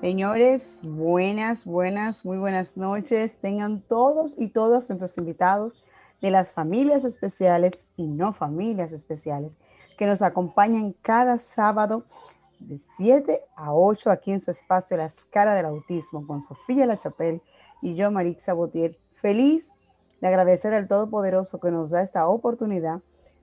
[0.00, 3.38] Señores, buenas, buenas, muy buenas noches.
[3.38, 5.84] Tengan todos y todas nuestros invitados
[6.20, 9.58] de las familias especiales y no familias especiales
[9.98, 12.04] que nos acompañan cada sábado
[12.60, 16.96] de 7 a 8 aquí en su espacio Las Caras del Autismo con Sofía La
[16.96, 17.42] Chapelle
[17.82, 18.96] y yo, Marixa Botier.
[19.10, 19.72] Feliz
[20.20, 23.00] de agradecer al Todopoderoso que nos da esta oportunidad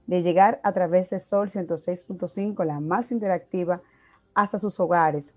[0.08, 3.82] de llegar a través de Sol 106.5, la más interactiva,
[4.34, 5.34] hasta sus hogares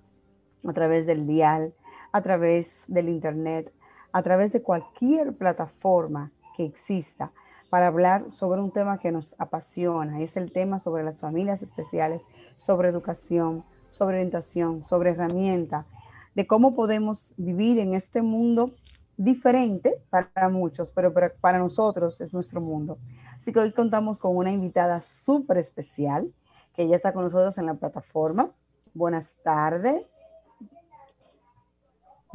[0.67, 1.75] a través del dial,
[2.13, 3.73] a través del internet,
[4.13, 7.33] a través de cualquier plataforma que exista
[7.71, 10.21] para hablar sobre un tema que nos apasiona.
[10.21, 12.23] Es el tema sobre las familias especiales,
[12.57, 15.87] sobre educación, sobre orientación, sobre herramienta,
[16.35, 18.75] de cómo podemos vivir en este mundo
[19.17, 22.99] diferente para muchos, pero para nosotros es nuestro mundo.
[23.37, 26.33] Así que hoy contamos con una invitada súper especial
[26.75, 28.53] que ya está con nosotros en la plataforma.
[28.95, 30.07] Buenas tardes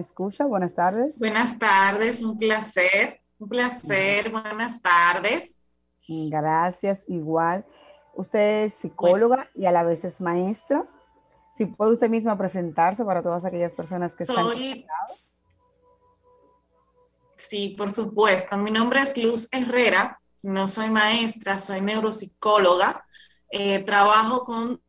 [0.02, 0.46] escucha?
[0.46, 1.20] Buenas tardes.
[1.20, 5.60] Buenas tardes, un placer, un placer, buenas tardes.
[6.08, 7.66] Gracias, igual.
[8.16, 10.86] Usted es psicóloga y a la vez es maestra.
[11.54, 14.72] Si puede usted misma presentarse para todas aquellas personas que Soy...
[14.72, 14.88] están.
[17.36, 18.58] Sí, por supuesto.
[18.58, 20.20] Mi nombre es Luz Herrera.
[20.44, 23.06] No soy maestra, soy neuropsicóloga.
[23.50, 24.82] Eh, trabajo con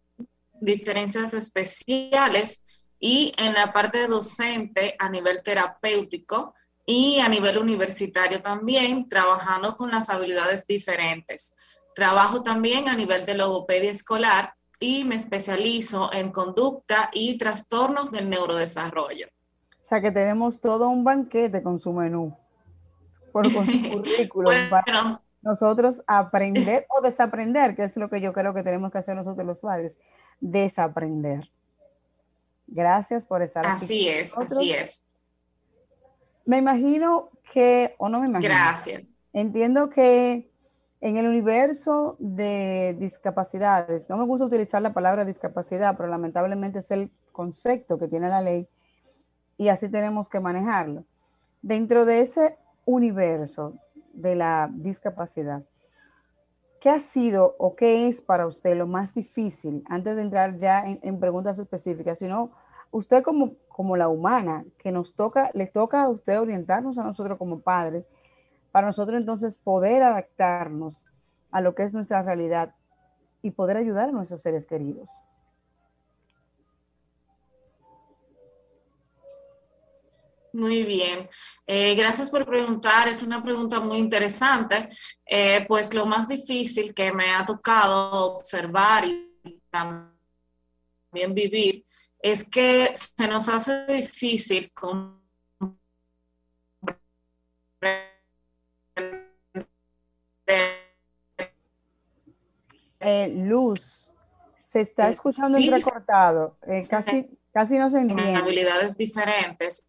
[0.61, 2.64] diferencias especiales
[3.07, 6.55] y en la parte docente a nivel terapéutico
[6.87, 11.55] y a nivel universitario también, trabajando con las habilidades diferentes.
[11.95, 18.31] Trabajo también a nivel de logopedia escolar y me especializo en conducta y trastornos del
[18.31, 19.27] neurodesarrollo.
[19.83, 22.35] O sea que tenemos todo un banquete con su menú,
[23.35, 28.55] por, con su currículum, para nosotros aprender o desaprender, que es lo que yo creo
[28.55, 29.99] que tenemos que hacer nosotros los padres,
[30.41, 31.51] desaprender.
[32.67, 33.85] Gracias por estar aquí.
[33.85, 35.05] Así es, así es.
[36.45, 38.53] Me imagino que, o no me imagino.
[38.53, 39.15] Gracias.
[39.33, 40.51] Entiendo que
[41.01, 46.91] en el universo de discapacidades, no me gusta utilizar la palabra discapacidad, pero lamentablemente es
[46.91, 48.69] el concepto que tiene la ley
[49.57, 51.05] y así tenemos que manejarlo.
[51.63, 53.75] Dentro de ese universo
[54.13, 55.65] de la discapacidad,
[56.85, 60.85] ¿qué ha sido o qué es para usted lo más difícil, antes de entrar ya
[60.85, 62.51] en, preguntas específicas, sino
[62.91, 67.39] usted como, como la humana, que nos toca, le toca a usted orientarnos a nosotros
[67.39, 68.05] como padres,
[68.71, 71.07] para nosotros entonces poder adaptarnos
[71.51, 72.75] a lo que es nuestra realidad
[73.41, 75.19] y poder ayudar a nuestros seres queridos?
[80.55, 81.29] Muy bien,
[81.67, 83.09] eh, gracias por preguntar.
[83.09, 84.87] Es una pregunta muy interesante.
[85.27, 91.85] Eh, pues lo más difícil que me ha tocado observar y también vivir
[92.21, 94.73] es que se nos hace difícil
[103.01, 104.15] eh, Luz,
[104.57, 106.57] se está escuchando sí, recortado,
[106.89, 108.37] casi, casi no se entiende.
[108.37, 109.89] Habilidades diferentes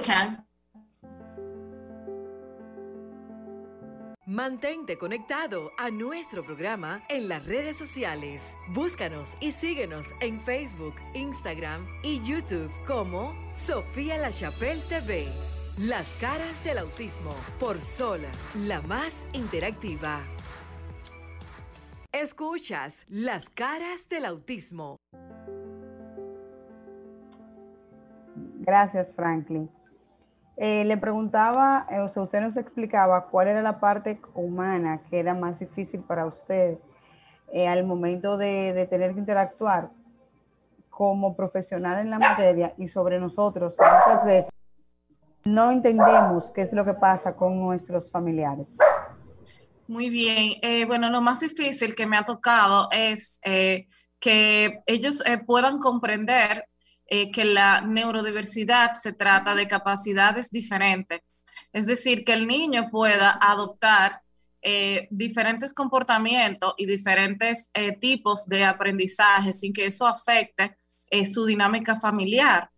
[0.00, 0.49] escuchan.
[4.30, 8.56] Mantente conectado a nuestro programa en las redes sociales.
[8.68, 15.26] Búscanos y síguenos en Facebook, Instagram y YouTube como Sofía La Chapelle TV.
[15.78, 20.20] Las caras del autismo por Sola, la más interactiva.
[22.12, 25.00] Escuchas Las caras del autismo.
[28.60, 29.68] Gracias, Franklin.
[30.62, 35.18] Eh, le preguntaba, eh, o sea, usted nos explicaba cuál era la parte humana que
[35.18, 36.76] era más difícil para usted
[37.50, 39.88] eh, al momento de, tener que interactuar
[40.90, 44.50] como profesional en la materia y sobre nosotros, que muchas veces
[45.44, 48.76] no entendemos qué es lo que pasa con nuestros familiares.
[49.88, 50.86] Muy bien.
[50.86, 56.66] bueno, lo más difícil que me ha tocado es que ellos puedan comprender
[57.12, 61.20] eh, que la neurodiversidad se trata de capacidades diferentes.
[61.72, 64.22] Es decir, que el niño pueda adoptar
[64.62, 70.76] eh, diferentes comportamientos y diferentes eh, tipos de aprendizaje sin que eso afecte
[71.26, 72.70] su dinámica familiar.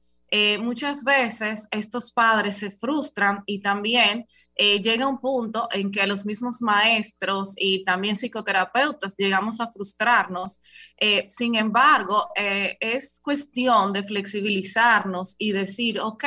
[0.60, 6.26] Muchas veces estos padres se frustran y también eh, llega un punto en que los
[6.26, 10.60] mismos maestros y también psicoterapeutas llegamos a frustrarnos.
[10.98, 16.24] Eh, sin embargo, eh, es cuestión de flexibilizarnos y decir, ok,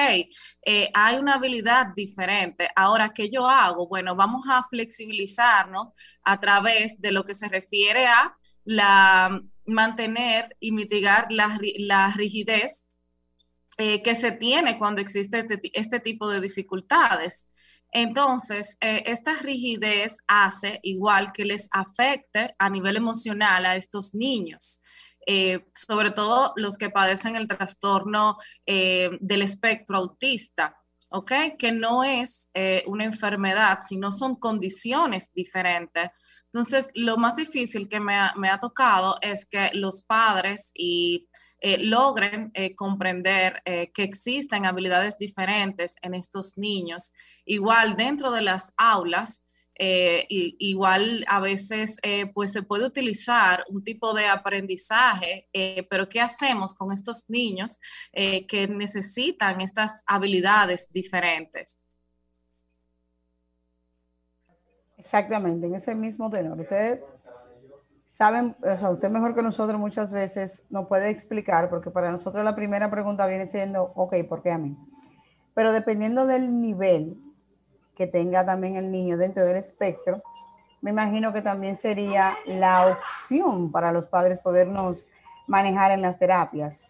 [0.94, 2.68] hay una habilidad diferente.
[2.76, 3.88] Ahora, ¿qué yo hago?
[3.88, 5.88] Bueno, vamos a flexibilizarnos
[6.24, 12.85] a través de lo que se refiere a la mantener y mitigar la, la rigidez
[13.78, 17.48] que se tiene cuando existe este, este tipo de dificultades.
[17.96, 24.82] Entonces, eh, esta rigidez hace igual que les afecte a nivel emocional a estos niños.
[25.26, 28.36] Eh, sobre todo los que padecen el trastorno
[28.66, 31.32] eh, del espectro autista, ¿ok?
[31.58, 32.50] Que no es
[32.86, 36.10] una enfermedad, sino son condiciones diferentes.
[36.48, 41.30] Entonces, lo más difícil que me ha tocado es que los padres y
[41.68, 47.12] eh, logren eh, comprender eh, que existen habilidades diferentes en estos niños.
[47.44, 49.42] Igual dentro de las aulas,
[49.78, 52.00] igual a veces
[52.34, 55.50] pues se puede utilizar un tipo de aprendizaje,
[55.90, 57.82] pero ¿qué hacemos con estos niños
[58.14, 61.78] que necesitan estas habilidades diferentes?
[64.98, 66.58] Exactamente, en ese mismo tenor.
[66.58, 67.02] Ustedes
[68.16, 72.46] saben, o sea, usted mejor que nosotros muchas veces no puede explicar, porque para nosotros
[72.46, 74.78] la primera pregunta viene siendo, ok, ¿por qué a mí?
[75.54, 77.18] Pero dependiendo del nivel
[77.94, 80.24] que tenga también el niño dentro del espectro,
[80.80, 85.10] me imagino que también sería la opción para los padres podernos
[85.46, 86.84] manejar en las terapias.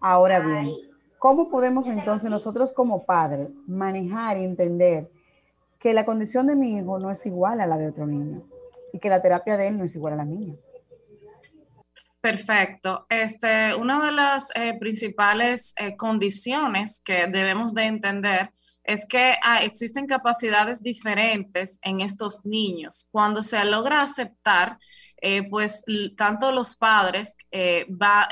[0.00, 0.70] Ahora bien,
[1.18, 5.10] ¿cómo podemos entonces nosotros como padres manejar y entender
[5.78, 8.44] que la condición de mi hijo no es igual a la de otro niño
[8.94, 10.54] y que la terapia de él no es igual a la mía?
[12.20, 13.06] Perfecto.
[13.08, 18.52] Este, una de las eh, principales eh, condiciones que debemos de entender
[18.84, 23.06] es que ah, existen capacidades diferentes en estos niños.
[23.10, 24.76] Cuando se logra aceptar,
[25.22, 25.82] eh, pues
[26.16, 28.26] tanto los padres va,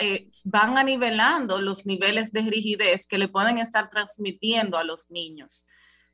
[0.44, 5.67] van anivelando los niveles de rigidez que le pueden estar transmitiendo a los niños.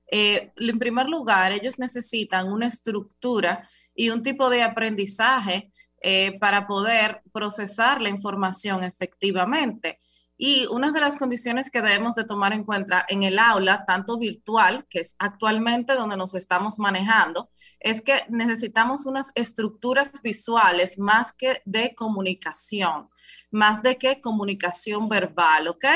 [0.09, 5.73] en primer lugar, ellos necesitan una estructura y un tipo de aprendizaje
[6.07, 10.01] eh, para poder procesar la información efectivamente.
[10.37, 14.19] Y una de las condiciones que debemos de tomar en cuenta en el aula, tanto
[14.19, 17.49] virtual, que es actualmente donde nos estamos manejando,
[17.81, 23.09] es que necesitamos unas estructuras visuales más que de comunicación,
[23.51, 25.87] más de que comunicación verbal, ¿ok?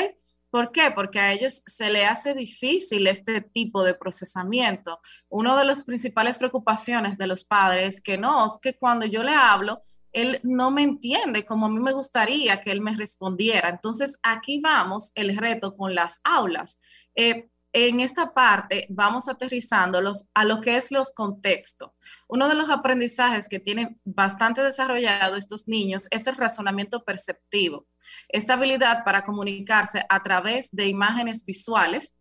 [0.49, 0.89] ¿Por qué?
[0.89, 4.99] Porque a ellos se le hace difícil este tipo de procesamiento.
[5.27, 9.21] Una de las principales preocupaciones de los padres es que no, es que cuando yo
[9.21, 9.83] le hablo,
[10.13, 13.69] él no me entiende como a mí me gustaría que él me respondiera.
[13.69, 16.79] Entonces, aquí vamos el reto con las aulas.
[17.15, 21.91] Eh, en esta parte vamos aterrizándolos a lo que es los contextos.
[22.27, 27.85] Uno de los aprendizajes que tienen bastante desarrollado estos niños es el razonamiento perceptivo.
[28.27, 32.15] Esta habilidad para comunicarse a través de imágenes visuales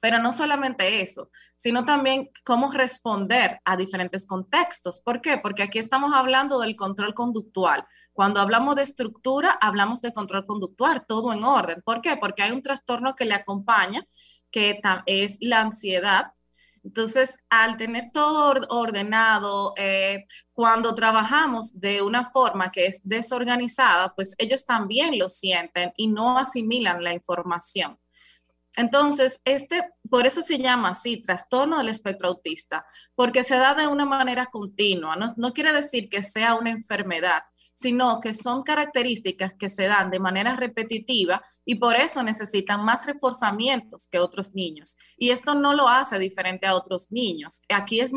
[0.00, 5.00] pero no solamente eso, sino también cómo responder a diferentes contextos.
[5.00, 5.38] ¿Por qué?
[5.38, 7.86] Porque aquí estamos hablando del control conductual.
[8.12, 11.82] Cuando hablamos de estructura, hablamos de control conductual, todo en orden.
[11.82, 12.16] ¿Por qué?
[12.16, 14.06] Porque hay un trastorno que le acompaña,
[14.50, 16.32] que es la ansiedad.
[16.82, 24.34] Entonces, al tener todo ordenado, eh, cuando trabajamos de una forma que es desorganizada, pues
[24.38, 27.98] ellos también lo sienten y no asimilan la información.
[28.76, 33.86] Entonces, este, por eso se llama así, trastorno del espectro autista, porque se da de
[33.86, 35.16] una manera continua.
[35.36, 37.42] No, quiere decir que sea una enfermedad,
[37.74, 43.06] sino que son características que se dan de manera repetitiva y por eso necesitan más
[43.06, 44.96] reforzamientos que otros niños.
[45.16, 47.60] Y esto no lo hace diferente a otros niños.
[47.68, 48.10] Aquí es,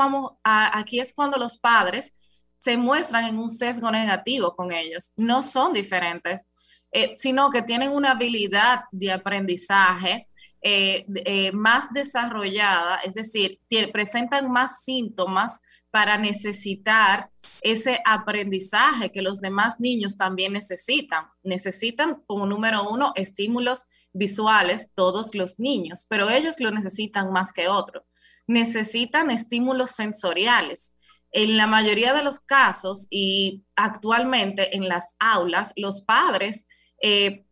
[0.43, 2.13] aquí es cuando los padres
[2.59, 5.11] se muestran en un sesgo negativo con ellos.
[5.15, 6.45] No son diferentes,
[6.91, 10.28] eh, sino que tienen una habilidad de aprendizaje
[10.61, 13.59] eh, eh, más desarrollada, es decir,
[13.91, 15.61] presentan más síntomas
[15.91, 21.25] para necesitar ese aprendizaje que los demás niños también necesitan.
[21.43, 27.67] Necesitan, como número uno, estímulos visuales, todos los niños, pero ellos lo necesitan más que
[27.67, 28.03] otros.
[28.47, 30.93] Necesitan estímulos sensoriales.
[31.31, 36.67] En la mayoría de los casos y actualmente en las aulas, los padres
[37.01, 37.45] eh,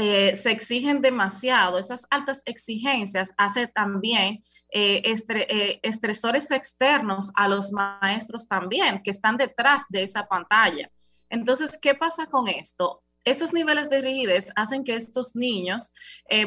[0.00, 1.76] eh, se exigen demasiado.
[1.76, 9.36] Esas altas exigencias hacen también eh, eh, estresores externos a los maestros también, que están
[9.36, 10.88] detrás de esa pantalla.
[11.28, 13.02] Entonces, ¿qué pasa con esto?
[13.24, 15.90] Esos niveles de rigidez hacen que estos niños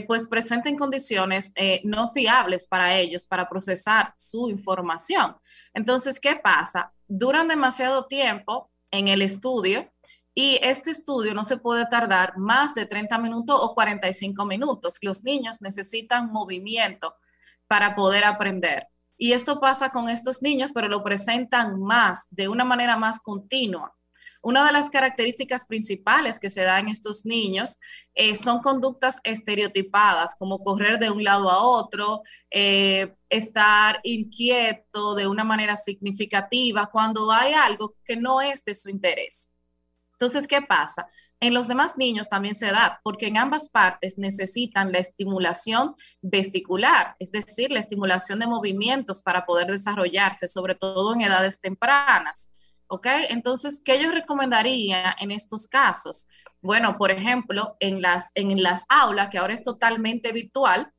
[0.07, 1.53] pues presenten condiciones
[1.83, 5.35] no fiables para ellos para procesar su información.
[5.75, 6.91] Entonces, ¿qué pasa?
[7.07, 9.91] Duran demasiado tiempo en el estudio
[10.33, 14.97] y este estudio no se puede tardar más de 30 minutos o 45 minutos.
[15.01, 17.15] Los niños necesitan movimiento
[17.67, 18.87] para poder aprender.
[19.17, 23.93] Y esto pasa con estos niños, pero lo presentan más, de una manera más continua.
[24.43, 27.77] Una de las características principales que se da en estos niños
[28.15, 35.27] eh, son conductas estereotipadas, como correr de un lado a otro, eh, estar inquieto de
[35.27, 39.50] una manera significativa cuando hay algo que no es de su interés.
[40.21, 41.07] Entonces, ¿qué pasa?
[41.39, 47.15] En los demás niños también se da, porque en ambas partes necesitan la estimulación vesticular,
[47.17, 52.51] es decir, la estimulación de movimientos para poder desarrollarse, sobre todo en edades tempranas.
[52.85, 53.07] ¿Ok?
[53.29, 56.27] Entonces, ¿qué yo recomendaría en estos casos?
[56.61, 60.93] Bueno, por ejemplo, en las, en las aulas, que ahora es totalmente virtual,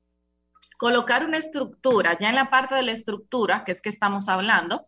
[0.78, 4.84] colocar una estructura, ya en la parte de la estructura, que es que estamos hablando,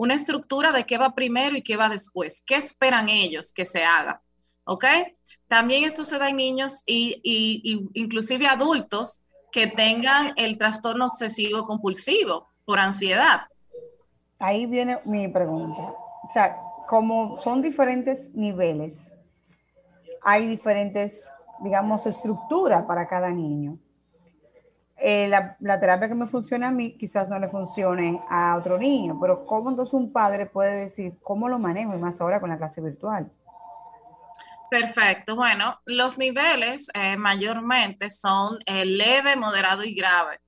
[0.00, 3.84] una estructura de qué va primero y qué va después, qué esperan ellos que se
[3.84, 4.22] haga.
[4.64, 4.86] ¿Ok?
[5.46, 9.20] También esto se da en niños y, y, inclusive adultos
[9.52, 13.42] que tengan el trastorno obsesivo compulsivo por ansiedad.
[14.38, 15.82] Ahí viene mi pregunta.
[15.82, 16.56] O sea,
[16.88, 19.12] como son diferentes niveles,
[20.22, 21.28] hay diferentes,
[21.62, 23.76] digamos, estructuras para cada niño.
[25.02, 29.18] Eh, la, terapia que me funciona a mí quizás no le funcione a otro niño,
[29.18, 32.58] pero ¿cómo entonces un padre puede decir cómo lo manejo y más ahora con la
[32.58, 33.32] clase virtual?
[34.70, 35.36] Perfecto.
[35.36, 40.38] Bueno, los niveles eh, mayormente son eh, leve, moderado y grave.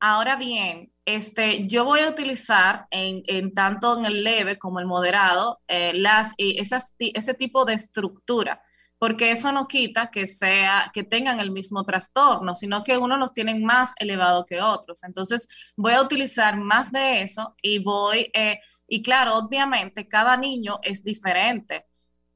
[0.00, 5.60] Ahora bien, este, yo voy a utilizar en, tanto en el leve como el moderado
[5.94, 8.60] las, esas, ese tipo de estructura
[9.02, 13.32] porque eso no quita que sea que tengan el mismo trastorno, sino que uno los
[13.32, 15.02] tiene más elevado que otros.
[15.02, 20.78] Entonces, voy a utilizar más de eso y voy, eh, y claro, obviamente cada niño
[20.84, 21.84] es diferente.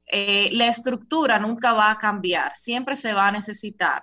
[0.09, 4.03] Eh, la estructura nunca va a cambiar, siempre se va a necesitar.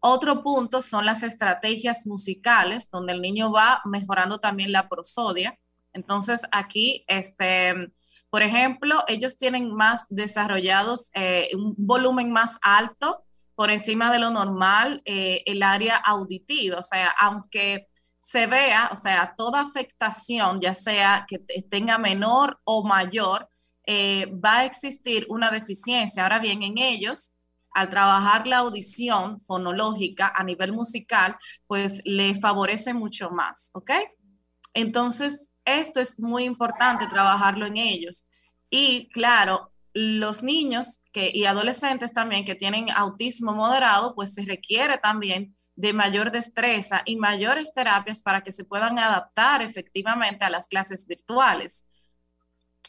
[0.00, 5.58] Otro punto son las estrategias musicales, donde el niño va mejorando también la prosodia.
[5.92, 7.92] Entonces, aquí, este,
[8.30, 14.30] por ejemplo, ellos tienen más desarrollados eh, un volumen más alto por encima de lo
[14.30, 17.88] normal eh, el área auditiva, o sea, aunque
[18.20, 23.48] se vea, o sea, toda afectación, ya sea que tenga menor o mayor,
[23.86, 26.22] eh, va a existir una deficiencia.
[26.22, 27.32] Ahora bien, en ellos,
[27.72, 33.92] al trabajar la audición fonológica a nivel musical, pues le favorece mucho más, ¿ok?
[34.74, 38.26] Entonces, esto es muy importante trabajarlo en ellos.
[38.70, 45.56] Y claro, los niños y adolescentes también que tienen autismo moderado, pues se requiere también
[45.74, 51.06] de mayor destreza y mayores terapias para que se puedan adaptar efectivamente a las clases
[51.06, 51.84] virtuales.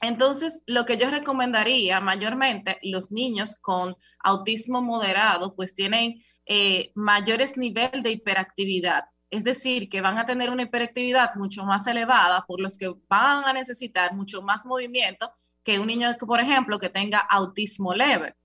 [0.01, 7.57] Entonces, lo que yo recomendaría mayormente, los niños con autismo moderado, pues tienen eh, mayores
[7.57, 9.05] niveles de hiperactividad.
[9.29, 13.45] Es decir, que van a tener una hiperactividad mucho más elevada, por los que van
[13.45, 15.29] a necesitar mucho más movimiento
[15.63, 18.35] que un niño, por ejemplo, que tenga autismo leve.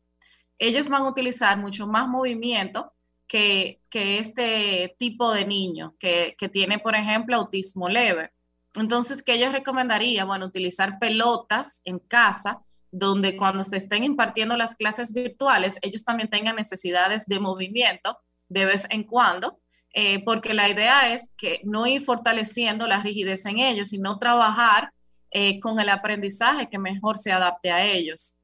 [0.58, 2.92] Ellos van a utilizar mucho más movimiento
[3.26, 8.32] que, este tipo de niño que, que, tiene, por ejemplo, autismo leve.
[8.74, 10.24] Entonces, ¿qué yo recomendaría?
[10.24, 12.60] Bueno, utilizar pelotas en casa,
[12.90, 18.66] donde cuando se estén impartiendo las clases virtuales, ellos también tengan necesidades de movimiento de
[18.66, 19.60] vez en cuando
[19.96, 24.92] eh, porque la idea es que no ir fortaleciendo la rigidez en ellos, sino trabajar
[25.30, 28.34] eh, con el aprendizaje que mejor se adapte a ellos.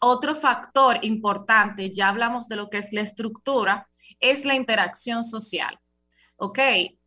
[0.00, 3.88] Otro factor importante, ya hablamos de lo que es la estructura,
[4.20, 5.80] es la interacción social.
[6.36, 6.58] ¿Ok?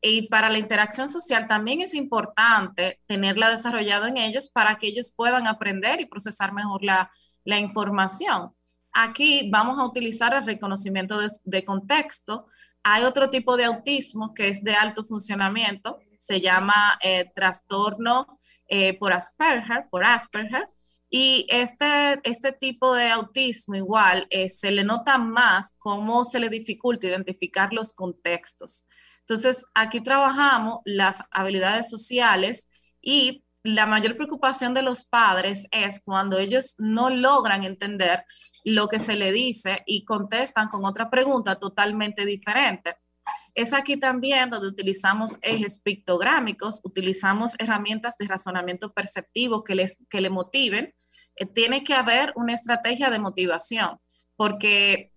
[0.02, 5.14] Y para la interacción social también es importante tenerla desarrollada en ellos para que ellos
[5.16, 7.12] puedan aprender y procesar mejor la,
[7.46, 8.54] la información.
[8.92, 12.48] Aquí vamos a utilizar el reconocimiento de, contexto.
[12.84, 18.98] Hay otro tipo de autismo que es de alto funcionamiento, se llama eh, trastorno eh,
[18.98, 20.66] por Asperger, por Asperger.
[21.10, 26.50] Y este, este tipo de autismo igual eh, se le nota más cómo se le
[26.50, 28.86] dificulta identificar los contextos.
[29.22, 32.68] Entonces, aquí trabajamos las habilidades sociales
[33.02, 38.24] y la mayor preocupación de los padres es cuando ellos no logran entender
[38.64, 42.96] lo que se le dice y contestan con otra pregunta totalmente diferente.
[43.56, 50.22] Es aquí también donde utilizamos ejes pictográmicos, utilizamos herramientas de razonamiento perceptivo que, les, que
[50.22, 50.94] le motiven.
[51.36, 54.00] Eh, tiene que haber una estrategia de motivación,
[54.36, 55.12] porque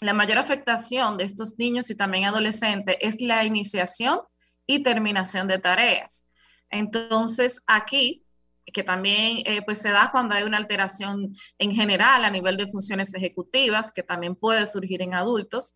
[0.00, 4.20] la mayor afectación de estos niños y también adolescentes es la iniciación
[4.66, 6.27] y terminación de tareas.
[6.70, 8.24] Entonces, aquí,
[8.72, 12.66] que también eh, pues se da cuando hay una alteración en general a nivel de
[12.66, 15.74] funciones ejecutivas, que también puede surgir en adultos.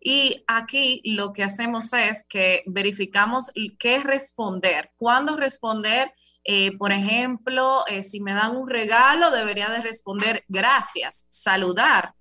[0.00, 6.12] Y aquí lo que hacemos es que verificamos qué responder, cuándo responder.
[6.44, 12.14] Eh, por ejemplo, eh, si me dan un regalo, debería de responder gracias, saludar,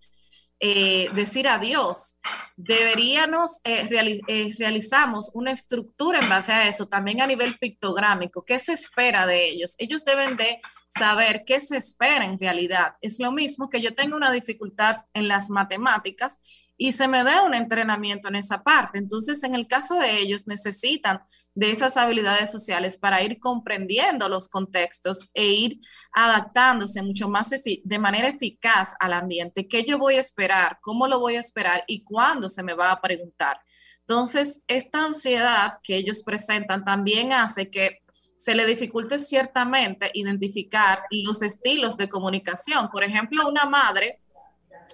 [0.59, 2.17] eh, decir adiós.
[2.55, 3.87] Deberíamos, eh,
[4.27, 8.43] eh, realizamos una estructura en base a eso, también a nivel pictográmico.
[8.43, 9.75] ¿Qué se espera de ellos?
[9.77, 10.59] Ellos deben de
[10.89, 12.95] saber qué se espera en realidad.
[13.01, 16.39] Es lo mismo que yo tengo una dificultad en las matemáticas
[16.77, 18.99] y se me da un entrenamiento en esa parte.
[18.99, 21.19] Entonces, en el caso de ellos, necesitan
[21.55, 25.79] de esas habilidades sociales para ir comprendiendo los contextos e ir
[26.13, 29.67] adaptándose mucho más de manera eficaz al ambiente.
[29.67, 30.77] ¿Qué yo voy a esperar?
[30.81, 31.83] ¿Cómo lo voy a esperar?
[31.87, 33.59] ¿Y cuándo se me va a preguntar?
[34.01, 38.03] Entonces, esta ansiedad que ellos presentan también hace que
[38.37, 42.87] se le dificulte ciertamente identificar los estilos de comunicación.
[42.89, 44.21] Por ejemplo, una madre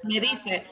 [0.04, 0.66] me dice,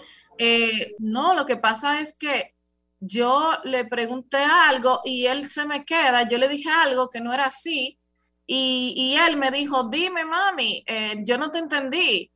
[0.44, 2.56] eh, no, lo que pasa es que
[3.00, 7.32] yo le pregunté algo y él se me queda, yo le dije algo que no
[7.32, 8.00] era así
[8.48, 12.32] y, él me dijo, dime mami, eh, yo no te entendí.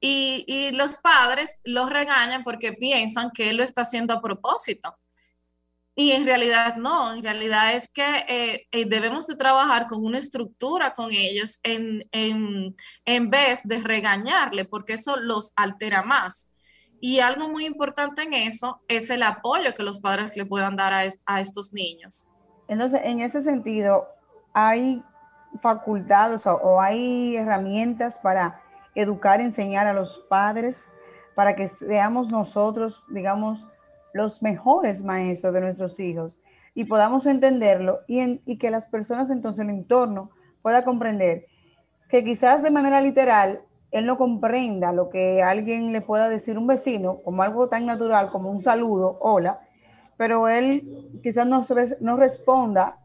[0.00, 4.96] Y, los padres los regañan porque piensan que él lo está haciendo a propósito.
[5.96, 8.24] Y en realidad no, en realidad es que
[8.70, 14.92] eh, debemos de trabajar con una estructura con ellos en, en vez de regañarle, porque
[14.94, 16.51] eso los altera más.
[17.04, 20.92] Y algo muy importante en eso es el apoyo que los padres le puedan dar
[20.92, 22.28] a, estos niños.
[22.68, 24.06] Entonces, en ese sentido,
[24.52, 25.02] ¿hay
[25.60, 28.62] facultades o, hay herramientas para
[28.94, 30.94] educar, enseñar a los padres
[31.34, 33.66] para que seamos nosotros, digamos,
[34.12, 36.38] los mejores maestros de nuestros hijos
[36.72, 40.30] y podamos entenderlo y, que las personas entonces, el entorno,
[40.62, 41.46] pueda comprender
[42.08, 43.62] que quizás de manera literal
[43.92, 48.28] él no comprenda lo que alguien le pueda decir un vecino como algo tan natural
[48.30, 49.60] como un saludo, hola,
[50.16, 51.64] pero él quizás no,
[52.00, 52.98] no responda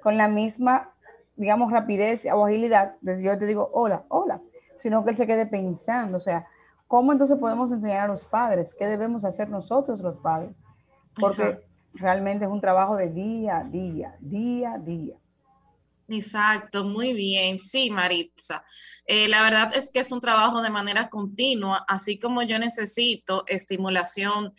[0.00, 0.92] con la misma,
[1.36, 4.40] digamos, rapidez o agilidad desde yo te digo hola, hola,
[4.76, 6.46] sino que él se quede pensando, o sea,
[6.86, 8.76] ¿cómo entonces podemos enseñar a los padres?
[8.78, 10.56] ¿Qué debemos hacer nosotros los padres?
[11.18, 11.60] Porque
[11.94, 15.16] realmente es un trabajo de día a día, día a día.
[16.08, 17.58] Exacto, muy bien.
[17.58, 18.64] Sí, Maritza.
[19.06, 23.44] Eh, la verdad es que es un trabajo de manera continua, así como yo necesito
[23.46, 24.54] estimulación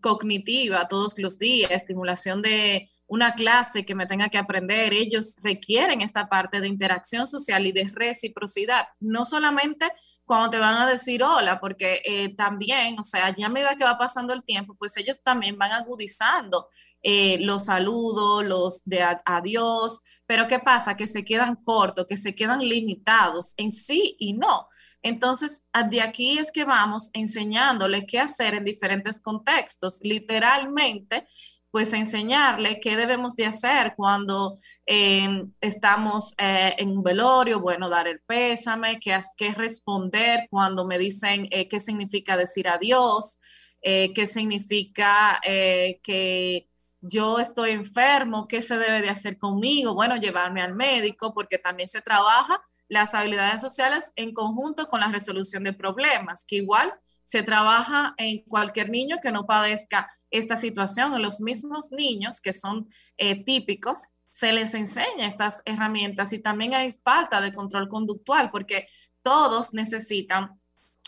[0.00, 6.00] cognitiva todos los días, estimulación de una clase que me tenga que aprender, ellos requieren
[6.00, 9.86] esta parte de interacción social y de reciprocidad, no solamente
[10.24, 13.84] cuando te van a decir hola, porque eh, también, o sea, ya a medida que
[13.84, 16.68] va pasando el tiempo, pues ellos también van agudizando
[17.06, 20.96] eh, los saludos, los de adiós, pero ¿qué pasa?
[20.96, 24.68] Que se quedan cortos, que se quedan limitados en sí y no.
[25.02, 31.26] Entonces, de aquí es que vamos enseñándole qué hacer en diferentes contextos, literalmente
[31.70, 38.08] pues enseñarle qué debemos de hacer cuando em, estamos eh, en un velorio, bueno, dar
[38.08, 43.38] el pésame, qué, qué responder cuando me dicen eh, qué significa decir adiós,
[43.82, 46.66] qué significa que
[47.06, 49.94] yo estoy enfermo, ¿qué se debe de hacer conmigo?
[49.94, 55.08] Bueno, llevarme al médico porque también se trabaja las habilidades sociales en conjunto con la
[55.08, 61.14] resolución de problemas, que igual se trabaja en cualquier niño que no padezca esta situación.
[61.14, 62.88] En los mismos niños que son
[63.18, 68.88] eh, típicos, se les enseña estas herramientas y también hay falta de control conductual porque
[69.22, 70.58] todos necesitan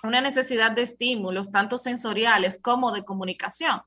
[0.03, 3.81] una necesidad de estímulos, tanto sensoriales como de comunicación.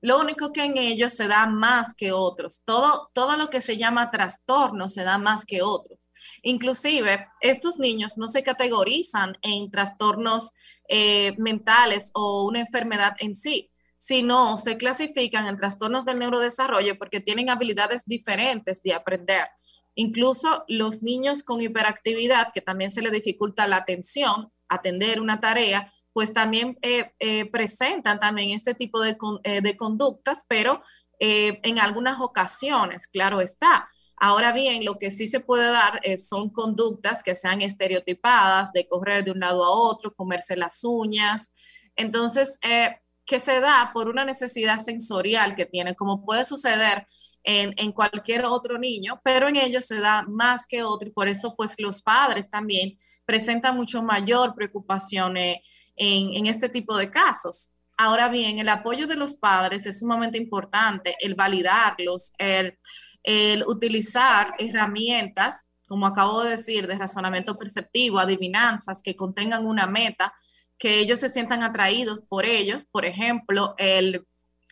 [0.00, 2.60] Lo único que en ellos se da más que otros.
[2.64, 6.08] Todo, todo lo que se llama trastorno se da más que otros.
[6.42, 10.52] Inclusive, estos niños no se categorizan en trastornos
[10.88, 17.20] eh, mentales o una enfermedad en sí, sino se clasifican en trastornos del neurodesarrollo porque
[17.20, 19.48] tienen habilidades diferentes de aprender.
[19.94, 25.92] Incluso los niños con hiperactividad, que también se les dificulta la atención, atender una tarea,
[26.18, 30.80] pues también eh, eh, presentan también este tipo de, eh, conductas, pero
[31.20, 33.88] en algunas ocasiones, claro está.
[34.16, 38.88] Ahora bien, lo que sí se puede dar eh, son conductas que sean estereotipadas, de
[38.88, 41.52] correr de un lado a otro, comerse las uñas.
[41.94, 47.06] Entonces, eh, que se da por una necesidad sensorial que tiene, como puede suceder
[47.44, 51.54] en, cualquier otro niño, pero en ellos se da más que otro y por eso
[51.56, 55.62] pues los padres también presentan mucho mayor preocupación eh,
[55.98, 57.70] en, este tipo de casos.
[57.96, 62.78] Ahora bien, el apoyo de los padres es sumamente importante, el validarlos, el,
[63.22, 70.32] el utilizar herramientas, como acabo de decir, de razonamiento perceptivo, adivinanzas que contengan una meta,
[70.78, 72.84] que ellos se sientan atraídos por ellos.
[72.90, 74.24] Por ejemplo, el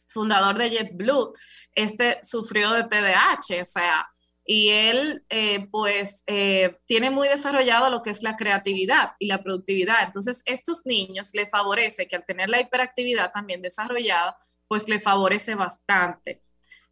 [0.06, 1.32] fundador de JetBlue,
[1.72, 4.08] este sufrió de TDAH, o sea,
[4.46, 9.42] y él eh, pues eh, tiene muy desarrollado lo que es la creatividad y la
[9.42, 10.04] productividad.
[10.04, 14.36] Entonces, estos niños le favorece que al tener la hiperactividad también desarrollada,
[14.68, 16.42] pues le favorece bastante.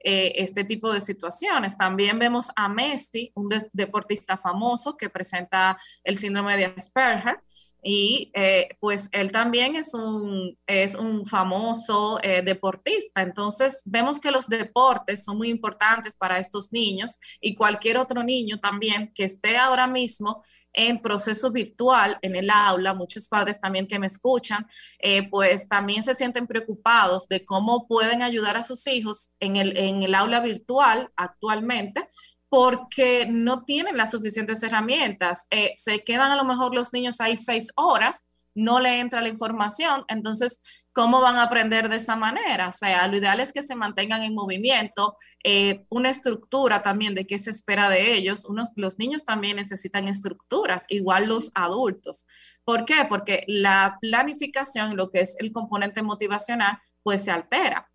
[0.06, 1.78] Eh, este tipo de situaciones.
[1.78, 7.40] También vemos a Messi, un deportista famoso que presenta el síndrome de Asperger,
[7.84, 13.20] y eh, pues él también es un, es un famoso eh, deportista.
[13.20, 18.58] Entonces vemos que los deportes son muy importantes para estos niños y cualquier otro niño
[18.58, 20.42] también que esté ahora mismo
[20.72, 24.66] en proceso virtual en el aula, muchos padres también que me escuchan,
[24.98, 29.76] eh, pues también se sienten preocupados de cómo pueden ayudar a sus hijos en el,
[29.76, 32.08] en el aula virtual actualmente
[32.54, 35.48] porque no tienen las suficientes herramientas.
[35.50, 39.28] Eh, se quedan a lo mejor los niños ahí seis horas, no le entra la
[39.28, 40.60] información, entonces,
[40.92, 42.68] ¿cómo van a aprender de esa manera?
[42.68, 47.26] O sea, lo ideal es que se mantengan en movimiento, eh, una estructura también de
[47.26, 48.44] qué se espera de ellos.
[48.44, 52.24] Unos, los niños también necesitan estructuras, igual los adultos.
[52.62, 53.04] ¿Por qué?
[53.08, 57.90] Porque la planificación, lo que es el componente motivacional, pues se altera.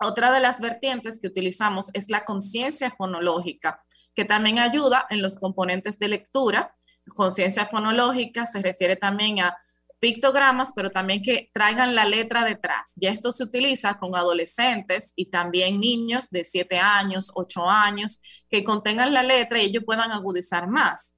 [0.00, 5.36] Otra de las vertientes que utilizamos es la conciencia fonológica que también ayuda en los
[5.36, 6.74] componentes de lectura.
[7.14, 9.56] Conciencia fonológica se refiere también a
[10.02, 12.92] pictogramas, pero también que traigan la letra detrás.
[12.96, 18.18] Ya esto se utiliza con adolescentes y también niños de 7 años, 8 años,
[18.50, 21.14] que contengan la letra y ellos puedan agudizar más.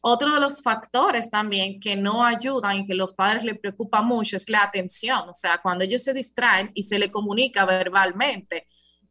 [0.00, 4.36] Otro de los factores también que no ayudan y que los padres les preocupa mucho
[4.36, 8.68] es la atención, o sea, cuando ellos se distraen y se le comunica verbalmente,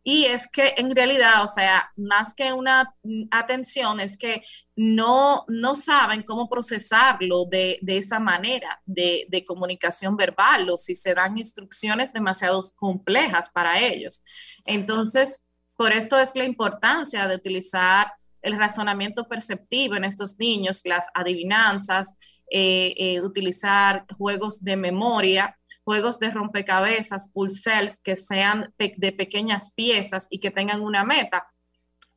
[0.10, 2.96] y es que en realidad, o sea, más que una
[3.30, 4.42] atención, es que
[4.74, 11.38] no, no saben cómo procesarlo de, esa manera de, comunicación verbal o si se dan
[11.38, 14.24] instrucciones demasiado complejas para ellos.
[14.66, 15.42] Entonces,
[15.76, 18.10] por esto es la importancia de utilizar
[18.42, 22.16] el razonamiento perceptivo en estos niños, las adivinanzas,
[22.50, 25.57] eh, eh, utilizar juegos de memoria
[25.88, 31.48] juegos de rompecabezas, pulsels, que sean de pequeñas piezas y que tengan una meta.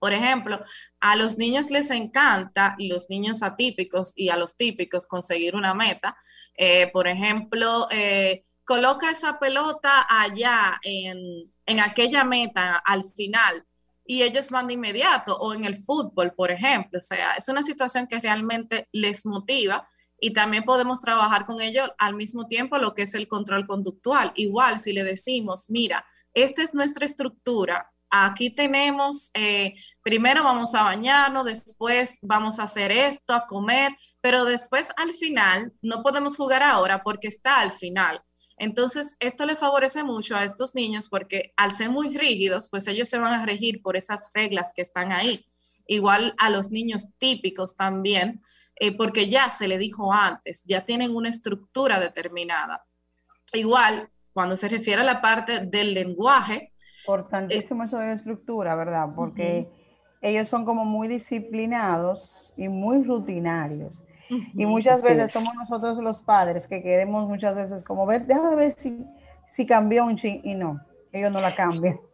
[0.01, 0.59] Por ejemplo,
[0.99, 6.17] a los niños les encanta, los niños atípicos y a los típicos, conseguir una meta.
[6.57, 13.65] Eh, por ejemplo, eh, coloca esa pelota allá en, en aquella meta al final
[14.05, 16.99] y ellos van de inmediato, o en el fútbol, por ejemplo.
[16.99, 19.87] O sea, es una situación que realmente les motiva
[20.21, 24.33] y también podemos trabajar con ello al mismo tiempo lo que es el control conductual.
[24.37, 26.05] Igual si le decimos, mira,
[26.35, 32.93] esta es nuestra estructura, aquí tenemos, eh, primero vamos a bañarnos, después vamos a hacer
[32.93, 38.23] esto, a comer, pero después al final no podemos jugar ahora porque está al final.
[38.57, 43.09] Entonces, esto le favorece mucho a estos niños porque al ser muy rígidos, pues ellos
[43.09, 45.47] se van a regir por esas reglas que están ahí.
[45.87, 48.43] Igual a los niños típicos también,
[48.83, 52.83] eh, porque ya se le dijo antes, ya tienen una estructura determinada.
[53.53, 56.73] Igual, cuando se refiere a la parte del lenguaje.
[57.03, 59.11] Importantísimo eso de estructura, ¿verdad?
[59.15, 59.69] Porque
[60.23, 64.03] ellos son como muy disciplinados y muy rutinarios.
[64.55, 68.71] Y muchas veces somos nosotros los padres que queremos muchas veces como ver, déjame ver
[68.71, 69.05] si,
[69.47, 70.81] si cambió un ching y no,
[71.13, 72.01] ellos no la cambian.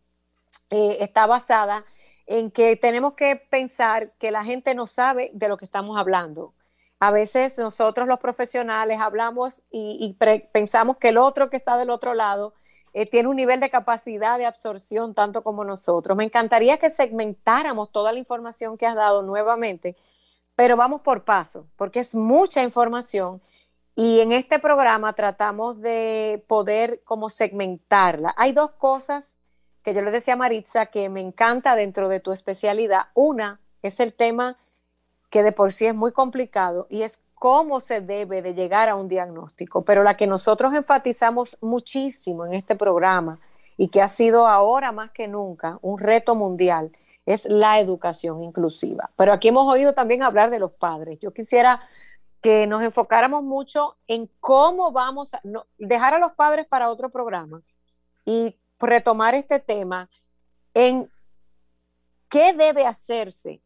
[0.71, 1.85] eh, está basada
[2.27, 6.53] en que tenemos que pensar que la gente no sabe de lo que estamos hablando.
[6.99, 10.17] A veces nosotros los profesionales hablamos y,
[10.53, 12.55] pensamos que el otro que está del otro lado
[12.93, 16.17] eh, tiene un nivel de capacidad de absorción tanto como nosotros.
[16.17, 19.97] Me encantaría que segmentáramos toda la información que has dado nuevamente,
[20.55, 23.41] pero vamos por paso, porque es mucha información
[23.95, 28.35] y en este programa tratamos de poder como segmentarla.
[28.37, 29.35] Hay dos cosas
[29.83, 33.09] que yo le decía a Maritza que me encanta dentro de tu especialidad.
[33.15, 34.57] Una es el tema
[35.29, 38.95] que de por sí es muy complicado y es cómo se debe de llegar a
[38.95, 43.41] un diagnóstico, pero la que nosotros enfatizamos muchísimo en este programa
[43.77, 46.93] y que ha sido ahora más que nunca un reto mundial
[47.27, 49.11] es la educación inclusiva.
[49.17, 51.19] Pero aquí hemos oído también hablar de los padres.
[51.19, 51.81] Yo quisiera
[52.41, 55.43] que nos enfocáramos mucho en cómo vamos a
[55.79, 57.61] dejar a los padres para otro programa
[58.25, 60.09] y retomar este tema
[60.75, 61.11] en
[62.29, 63.61] qué debe hacerse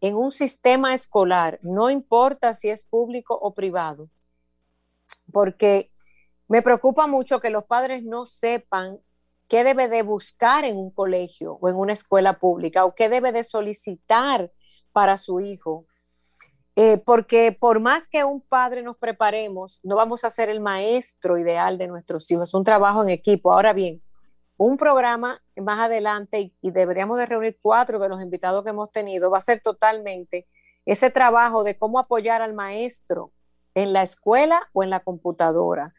[0.00, 4.08] en un sistema escolar, no importa si es público o privado,
[5.32, 5.92] porque
[6.48, 9.00] me preocupa mucho que los padres no sepan
[9.48, 13.32] qué debe de buscar en un colegio o en una escuela pública o qué debe
[13.32, 14.52] de solicitar
[14.92, 15.86] para su hijo.
[16.76, 21.36] Eh, porque por más que un padre nos preparemos, no vamos a ser el maestro
[21.36, 23.52] ideal de nuestros hijos, es un trabajo en equipo.
[23.52, 24.02] Ahora bien,
[24.60, 29.30] un programa más adelante y, deberíamos de reunir cuatro de los invitados que hemos tenido,
[29.30, 30.46] va a ser totalmente
[30.84, 33.32] ese trabajo de cómo apoyar al maestro
[33.74, 35.94] en la escuela o en la computadora.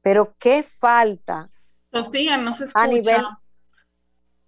[0.00, 1.50] Pero qué falta.
[1.92, 2.84] Sofía, no se escucha.
[2.84, 3.26] A nivel,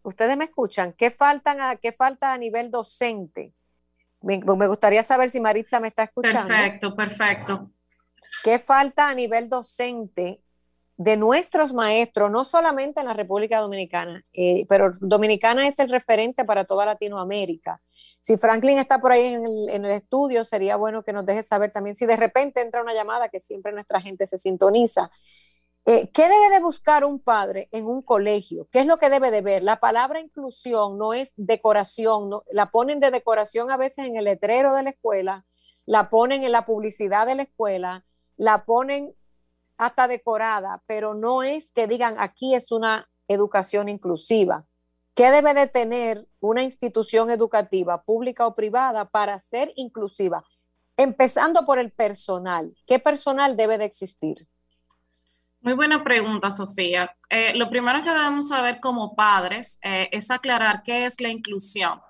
[0.04, 0.92] Ustedes me escuchan.
[0.92, 3.52] ¿Qué, faltan a, qué falta a nivel docente?
[4.20, 6.46] Me, me gustaría saber si Maritza me está escuchando.
[6.46, 7.70] Perfecto, perfecto.
[8.44, 10.40] ¿Qué falta a nivel docente
[10.96, 16.44] de nuestros maestros, no solamente en la República Dominicana, eh, pero Dominicana es el referente
[16.44, 17.82] para toda Latinoamérica.
[18.20, 21.96] Si Franklin está por ahí en el, estudio, sería bueno que nos deje saber también
[21.96, 25.10] si de repente entra una llamada que siempre nuestra gente se sintoniza.
[25.84, 28.66] Eh, ¿Qué debe de buscar un padre en un colegio?
[28.72, 29.62] ¿Qué es lo que debe de ver?
[29.62, 34.74] La palabra inclusión no es decoración, la ponen de decoración a veces en el letrero
[34.74, 35.44] de la escuela,
[35.84, 38.04] la ponen en la publicidad de la escuela,
[38.36, 39.14] la ponen
[39.78, 44.64] hasta decorada, pero no es que digan aquí es una educación inclusiva.
[45.14, 50.44] ¿Qué debe de tener una institución educativa, pública o privada, para ser inclusiva?
[50.96, 52.74] Empezando por el personal.
[52.86, 54.46] ¿Qué personal debe de existir?
[55.60, 57.16] Muy buena pregunta, Sofía.
[57.30, 62.00] Eh, lo primero que debemos saber como padres eh, es aclarar qué es la inclusión.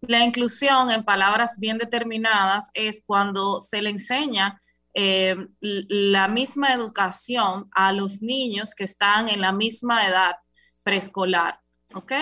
[0.00, 4.60] La inclusión, en palabras bien determinadas, es cuando se le enseña
[4.98, 10.36] eh, la misma educación a los niños que están en la misma edad
[10.82, 11.60] preescolar,
[11.92, 12.12] ¿ok?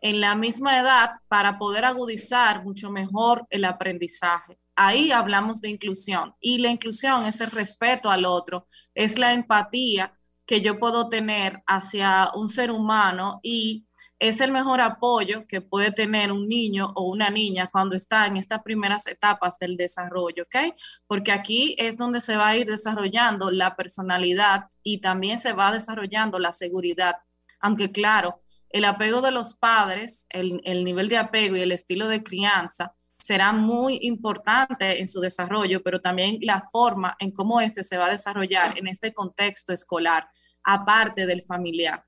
[0.00, 4.56] En la misma edad para poder agudizar mucho mejor el aprendizaje.
[4.76, 10.16] Ahí hablamos de inclusión y la inclusión es el respeto al otro, es la empatía
[10.46, 13.84] que yo puedo tener hacia un ser humano y
[14.22, 18.36] es el mejor apoyo que puede tener un niño o una niña cuando está en
[18.36, 20.76] estas primeras etapas del desarrollo, ¿ok?
[21.08, 25.72] Porque aquí es donde se va a ir desarrollando la personalidad y también se va
[25.72, 27.16] desarrollando la seguridad.
[27.58, 32.06] Aunque claro, el apego de los padres, el, el nivel de apego y el estilo
[32.06, 37.82] de crianza será muy importante en su desarrollo, pero también la forma en cómo éste
[37.82, 40.28] se va a desarrollar en este contexto escolar,
[40.62, 42.04] aparte del familiar.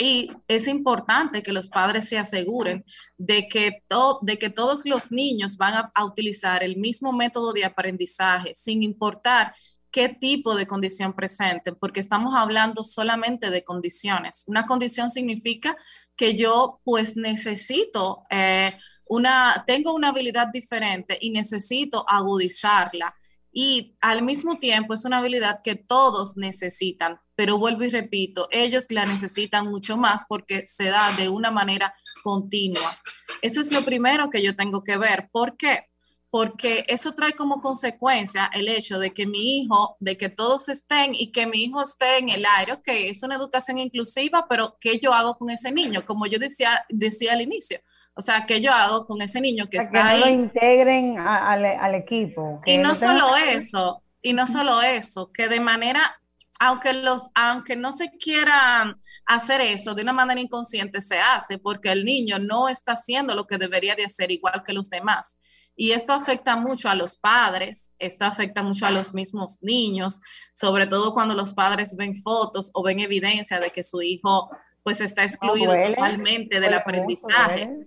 [0.00, 2.84] Y es importante que los padres se aseguren
[3.16, 3.82] de que,
[4.22, 9.52] de que todos los niños van a, utilizar el mismo método de aprendizaje, sin importar
[9.90, 14.44] qué tipo de condición presenten, porque estamos hablando solamente de condiciones.
[14.46, 15.76] Una condición significa
[16.14, 18.72] que yo pues necesito eh,
[19.08, 23.16] una, tengo una habilidad diferente y necesito agudizarla.
[23.60, 28.86] Y al mismo tiempo es una habilidad que todos necesitan, pero vuelvo y repito, ellos
[28.88, 31.92] la necesitan mucho más porque se da de una manera
[32.22, 32.96] continua.
[33.42, 35.28] Eso es lo primero que yo tengo que ver.
[35.32, 35.86] ¿Por qué?
[36.30, 41.16] Porque eso trae como consecuencia el hecho de que mi hijo, de que todos estén
[41.16, 45.00] y que mi hijo esté en el aire, ok, es una educación inclusiva, pero ¿qué
[45.00, 46.04] yo hago con ese niño?
[46.06, 47.80] Como yo decía, decía al inicio,
[48.18, 50.20] O sea, ¿qué yo hago con ese niño que está que ahí?
[50.20, 52.60] lo integren al, equipo.
[52.66, 56.20] y no, solo eso, y no solo eso, que de manera,
[56.58, 61.92] aunque, los, aunque no se quiera hacer eso, de una manera inconsciente se hace, porque
[61.92, 65.36] el niño no está haciendo lo que debería de hacer igual que los demás.
[65.76, 70.20] Y esto afecta mucho a los padres, esto afecta mucho a los mismos niños,
[70.54, 74.50] sobre todo cuando los padres ven fotos o ven evidencia de que su hijo
[74.82, 77.86] pues está excluido totalmente del aprendizaje.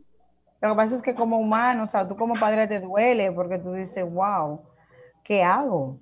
[0.62, 3.58] Lo que pasa es que como humano, o sea, tú como padre te duele porque
[3.58, 4.62] tú dices, wow,
[5.24, 6.00] ¿qué hago?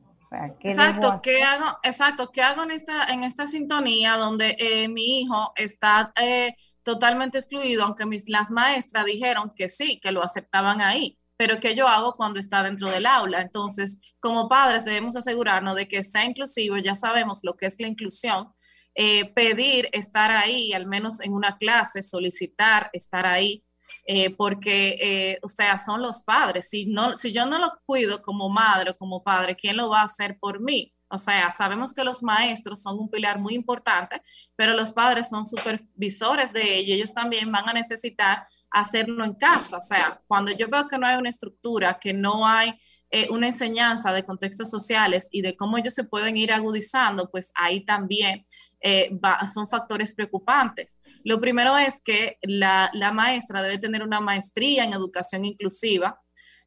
[0.61, 1.77] exacto, ¿qué hago?
[1.81, 7.37] Exacto, ¿qué hago en esta, en esta sintonía donde eh, mi hijo está eh, totalmente
[7.37, 11.17] excluido, aunque mis, las maestras dijeron que sí, que lo aceptaban ahí?
[11.37, 13.41] Pero ¿qué yo hago cuando está dentro del aula?
[13.41, 17.87] Entonces, como padres debemos asegurarnos de que sea inclusivo, ya sabemos lo que es la
[17.87, 18.53] inclusión,
[18.93, 23.63] eh, pedir estar ahí, al menos en una clase, solicitar estar ahí,
[24.11, 26.67] eh, porque, eh, o sea, son los padres.
[26.67, 30.01] Si, no, si yo no lo cuido como madre o como padre, ¿quién lo va
[30.01, 30.91] a hacer por mí?
[31.09, 34.19] O sea, sabemos que los maestros son un pilar muy importante,
[34.55, 36.95] pero los padres son supervisores de ello.
[36.95, 39.77] Ellos también van a necesitar hacerlo en casa.
[39.77, 42.73] O sea, cuando yo veo que no hay una estructura, que no hay
[43.11, 47.51] eh, una enseñanza de contextos sociales y de cómo ellos se pueden ir agudizando, pues
[47.55, 48.45] ahí también
[48.81, 49.09] eh,
[49.51, 50.99] son factores preocupantes.
[51.23, 56.21] Lo primero es que la, maestra debe tener una maestría en educación inclusiva,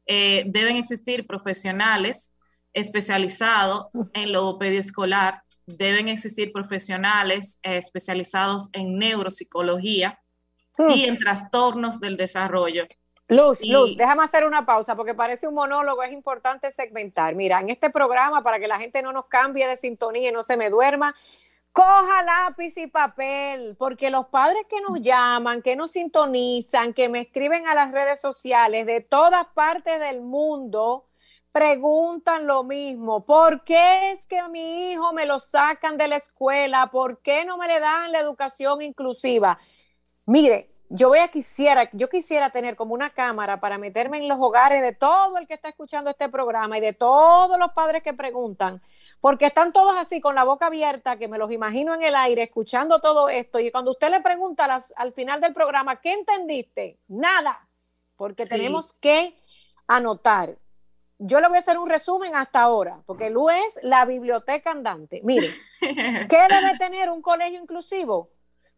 [0.05, 2.33] eh, deben existir profesionales
[2.73, 10.19] especializados en logopedia escolar, deben existir profesionales especializados en neuropsicología
[10.89, 12.85] y en trastornos del desarrollo.
[13.27, 17.35] Luz, Luz, déjame hacer una pausa porque parece un monólogo, es importante segmentar.
[17.35, 20.43] Mira, en este programa, para que la gente no nos cambie de sintonía y no
[20.43, 21.15] se me duerma,
[21.73, 27.21] Coja lápiz y papel, porque los padres que nos llaman, que nos sintonizan, que me
[27.21, 31.07] escriben a las redes sociales de todas partes del mundo,
[31.51, 33.25] preguntan lo mismo.
[33.25, 36.91] ¿Por qué es que a mi hijo me lo sacan de la escuela?
[36.91, 39.57] ¿Por qué no me le dan la educación inclusiva?
[40.27, 44.37] Mire, yo voy a quisiera, yo quisiera tener como una cámara para meterme en los
[44.39, 48.13] hogares de todo el que está escuchando este programa y de todos los padres que
[48.13, 48.81] preguntan
[49.23, 52.43] porque están todos así con la boca abierta, que me los imagino en el aire,
[52.43, 56.99] escuchando todo esto, y cuando usted le pregunta al final del programa, ¿qué entendiste?
[57.07, 57.65] Nada,
[58.17, 59.41] porque tenemos que
[59.87, 60.57] anotar.
[61.19, 65.21] Yo le voy a hacer un resumen hasta ahora, porque Lu es la biblioteca andante.
[65.23, 65.47] Mire,
[65.79, 68.32] ¿qué debe tener un colegio inclusivo?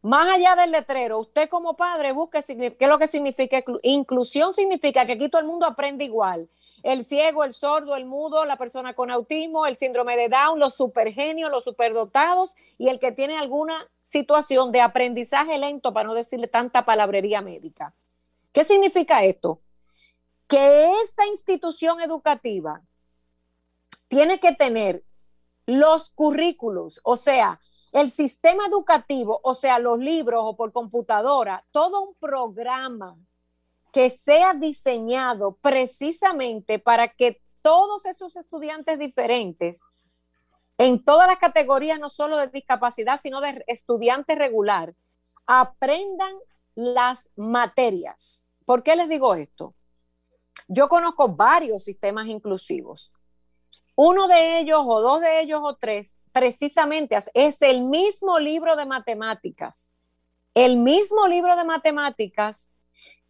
[0.06, 4.54] Más allá del letrero, usted como padre busque qué es lo que significa inclusión.
[4.54, 6.48] Significa que aquí todo el mundo aprende igual
[6.84, 10.76] el ciego, el sordo, el mudo, la persona con autismo, el síndrome de Down, los
[10.76, 16.48] supergenios, los superdotados y el que tiene alguna situación de aprendizaje lento, para no decirle
[16.48, 17.96] tanta palabrería médica.
[18.54, 19.60] ¿Qué significa esto?
[20.48, 22.84] Que esta institución educativa
[24.08, 25.04] tiene que tener
[25.66, 27.60] los currículos, o sea,
[27.96, 33.18] el sistema educativo, o sea, los libros o por computadora, todo un programa
[33.94, 39.80] que sea diseñado precisamente para que todos esos estudiantes diferentes,
[40.78, 44.94] en todas las categorías, no solo de discapacidad, sino de estudiante regular,
[45.46, 46.36] aprendan
[46.76, 48.44] las materias.
[48.66, 49.74] ¿Por qué les digo esto?
[50.68, 53.14] Yo conozco varios sistemas inclusivos.
[53.96, 58.86] Uno de ellos o dos de ellos o tres precisamente es el mismo libro de
[58.86, 59.90] matemáticas.
[60.54, 62.70] El mismo libro de matemáticas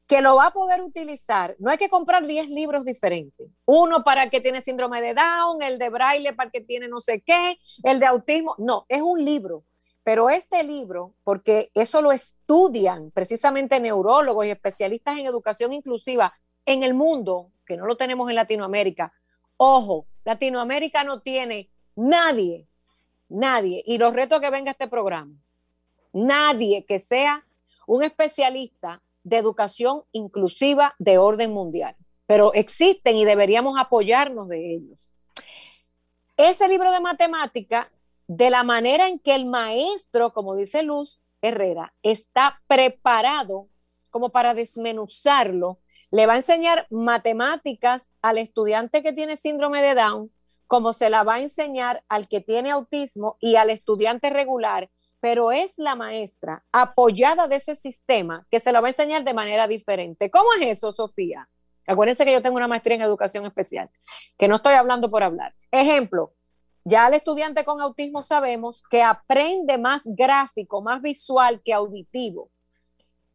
[0.08, 1.56] que lo va a poder utilizar.
[1.60, 3.52] No hay que comprar 10 libros diferentes.
[3.66, 6.88] Uno para el que tiene síndrome de Down, el de braille para el que tiene
[6.88, 8.56] no sé qué, el de autismo.
[8.58, 9.64] No, es un libro.
[10.04, 16.34] Pero este libro, porque eso lo estudian precisamente neurólogos y especialistas en educación inclusiva
[16.66, 19.14] en el mundo, que no lo tenemos en Latinoamérica.
[19.58, 22.68] Ojo, Latinoamérica no tiene nadie,
[23.30, 25.36] nadie, y los retos que venga este programa,
[26.14, 27.46] nadie que sea
[27.88, 35.14] un especialista de educación inclusiva de orden mundial, pero existen y deberíamos apoyarnos de ellos.
[36.38, 37.92] Ese libro de matemática,
[38.28, 43.70] de la manera en que el maestro, como dice Luz Herrera, está preparado
[44.10, 45.80] como para desmenuzarlo,
[46.12, 50.32] le va a enseñar matemáticas al estudiante que tiene síndrome de Down,
[50.68, 54.90] como se la va a enseñar al que tiene autismo y al estudiante regular
[55.26, 59.34] pero es la maestra apoyada de ese sistema que se lo va a enseñar de
[59.34, 60.30] manera diferente.
[60.30, 61.50] ¿Cómo es eso, Sofía?
[61.88, 63.90] Acuérdense que yo tengo una maestría en educación especial,
[64.38, 65.56] que no estoy hablando por hablar.
[65.72, 66.36] Ejemplo,
[66.84, 72.52] ya el estudiante con autismo sabemos que aprende más gráfico, más visual que auditivo.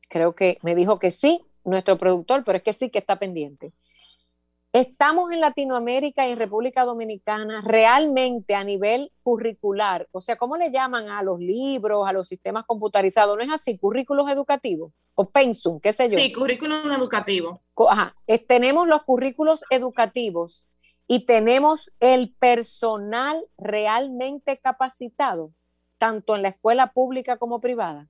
[0.08, 3.74] Creo que me dijo que sí, nuestro productor, pero es que sí que está pendiente.
[4.72, 10.70] Estamos en Latinoamérica y en República Dominicana realmente a nivel curricular, o sea, ¿cómo le
[10.70, 13.36] llaman a los libros, a los sistemas computarizados?
[13.36, 13.80] ¿No es así?
[13.80, 14.94] ¿Currículos educativos?
[15.16, 15.80] ¿O pensum?
[15.80, 16.20] ¿Qué sé yo?
[16.20, 17.64] Sí, currículum educativo.
[17.90, 18.16] Ajá.
[18.48, 20.68] tenemos los currículos educativos
[21.08, 25.52] y tenemos el personal realmente capacitado,
[26.00, 28.08] tanto en la escuela pública como privada.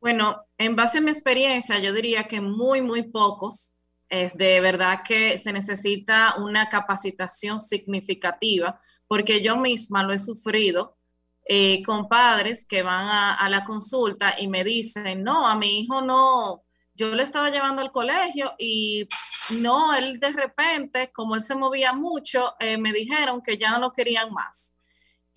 [0.00, 3.74] Bueno, en base a mi experiencia, yo diría que muy, muy pocos
[4.08, 10.96] es de verdad que se necesita una capacitación significativa, porque yo misma lo he sufrido
[11.44, 16.00] eh, con padres que van a, la consulta y me dicen, no, a mi hijo
[16.00, 16.64] no,
[16.94, 19.06] yo le estaba llevando al colegio y
[19.58, 23.80] no, él de repente, como él se movía mucho, eh, me dijeron que ya no
[23.80, 24.74] lo querían más.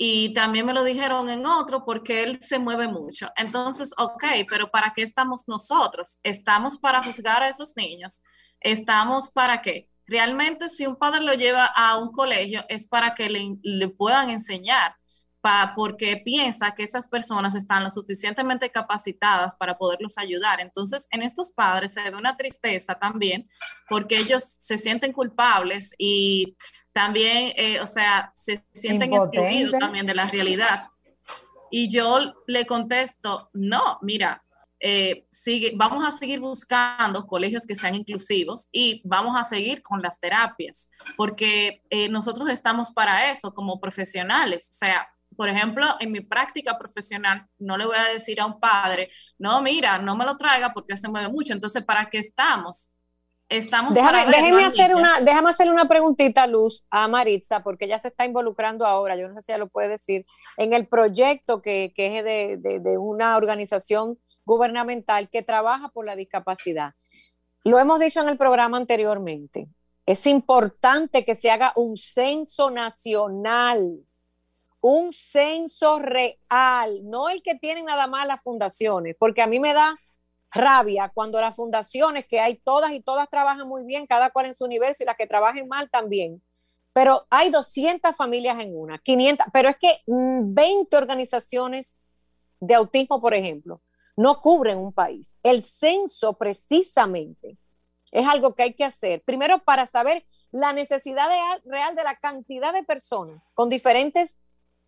[0.05, 3.27] Y también me lo dijeron en otro porque él se mueve mucho.
[3.37, 6.19] Entonces, ok, pero ¿para qué estamos nosotros?
[6.23, 8.21] Estamos para juzgar a esos niños
[8.63, 9.89] estamos para qué?
[10.07, 14.95] Realmente si un padre lo lleva a un colegio es para que le, puedan enseñar,
[15.75, 20.61] porque piensa que esas personas están lo suficientemente capacitadas para poderlos ayudar.
[20.61, 23.49] Entonces, en estos padres se ve una tristeza también,
[23.89, 26.55] porque ellos se sienten culpables y
[26.93, 30.83] también, eh, o sea, se sienten excluidos también de la realidad.
[31.69, 34.43] Y yo le contesto, no, mira,
[34.79, 40.01] eh, sigue, vamos a seguir buscando colegios que sean inclusivos y vamos a seguir con
[40.01, 44.67] las terapias, porque eh, nosotros estamos para eso como profesionales.
[44.69, 48.59] O sea, por ejemplo, en mi práctica profesional, no le voy a decir a un
[48.59, 51.53] padre, no, mira, no me lo traiga porque se mueve mucho.
[51.53, 52.89] Entonces, ¿para qué estamos?
[53.49, 57.99] Estamos déjame, para déjeme hacer una, déjame hacerle una preguntita, Luz, a Maritza, porque ella
[57.99, 60.25] se está involucrando ahora, yo no sé si ella lo puede decir,
[60.57, 66.05] en el proyecto que, que es de, de, de una organización gubernamental que trabaja por
[66.05, 66.93] la discapacidad.
[67.63, 69.67] Lo hemos dicho en el programa anteriormente.
[70.05, 73.99] Es importante que se haga un censo nacional,
[74.83, 79.73] un censo real, no el que tienen nada más las fundaciones, porque a mí me
[79.73, 79.97] da
[80.51, 84.53] rabia cuando las fundaciones, que hay todas y todas trabajan muy bien, cada cual en
[84.53, 86.43] su universo y las que trabajen mal también,
[86.91, 91.97] pero hay 200 familias en una, 500, pero es que 20 mm, organizaciones
[92.59, 93.81] de autismo, por ejemplo,
[94.17, 95.37] no cubren un país.
[95.43, 97.57] El censo precisamente
[98.11, 101.29] es algo que hay que hacer, primero para saber la necesidad
[101.63, 104.37] real de la cantidad de personas con diferentes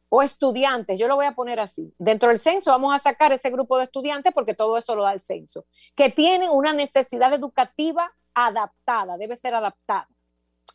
[0.09, 1.93] o estudiantes, yo lo voy a poner así.
[1.97, 5.13] Dentro del censo vamos a sacar ese grupo de estudiantes porque todo eso lo da
[5.13, 10.07] el censo, que tienen una necesidad educativa adaptada, debe ser adaptada.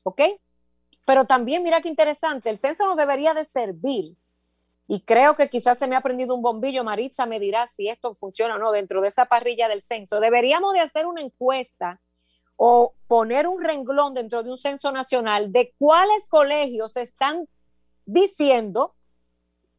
[0.02, 0.22] ¿Ok?
[1.06, 4.16] Pero también, mira qué interesante, el censo nos debería de servir
[4.92, 8.12] y creo que quizás se me ha prendido un bombillo, Maritza me dirá si esto
[8.12, 10.18] funciona o no dentro de esa parrilla del censo.
[10.18, 12.00] Deberíamos de hacer una encuesta
[12.56, 17.48] o poner un renglón dentro de un censo nacional de cuáles colegios están
[18.04, 18.96] diciendo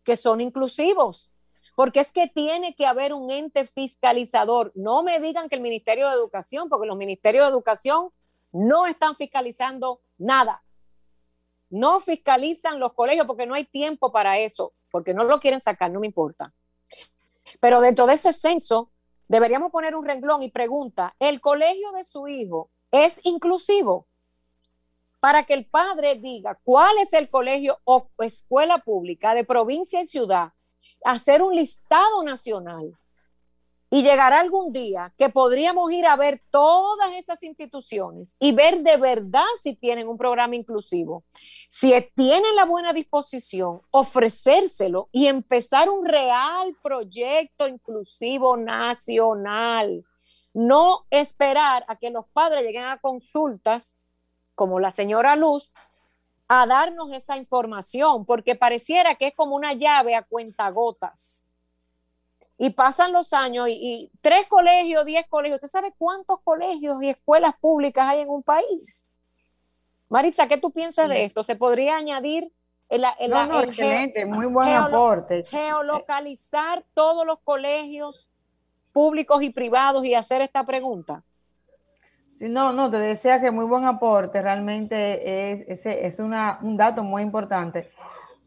[0.04, 1.30] que son inclusivos.
[1.76, 4.72] Porque es que tiene que haber un ente fiscalizador.
[4.76, 8.10] No me digan que el Ministerio de Educación, porque los ministerios de Educación
[8.52, 10.64] no están fiscalizando nada.
[11.70, 15.89] No fiscalizan los colegios porque no hay tiempo para eso porque no lo quieren sacar,
[15.89, 16.54] no me importa.
[17.60, 18.91] Pero dentro de ese censo
[19.28, 24.08] deberíamos poner un renglón y pregunta, ¿el colegio de su hijo es inclusivo?
[25.22, 30.07] Para que el padre diga cuál es el colegio o escuela pública de provincia y
[30.07, 30.49] ciudad,
[31.05, 32.97] hacer un listado nacional
[33.93, 38.97] y llegará algún día que podríamos ir a ver todas esas instituciones y ver de
[38.97, 41.24] verdad si tienen un programa inclusivo.
[41.69, 50.03] Si tienen la buena disposición, ofrecérselo y empezar un real proyecto inclusivo nacional.
[50.53, 53.95] No esperar a que los padres lleguen a consultas
[54.56, 55.72] como la señora Luz
[56.47, 61.45] a darnos esa información, porque pareciera que es como una llave a cuentagotas
[62.58, 65.58] y pasan los años y, tres colegios, diez colegios.
[65.58, 69.08] ¿Usted sabe cuántos colegios y escuelas públicas hay en un país?
[70.10, 71.41] Maritza, ¿qué tú piensas de esto?
[71.41, 72.52] ¿Se podría añadir
[72.91, 73.06] el,
[73.64, 75.45] excelente, muy buen aporte.
[75.45, 78.30] Geolocalizar todos los colegios
[78.91, 81.24] públicos y privados y hacer esta pregunta.
[82.41, 86.75] Sí, no, no, te decía que muy buen aporte, realmente es, es, es una, un
[86.75, 87.91] dato muy importante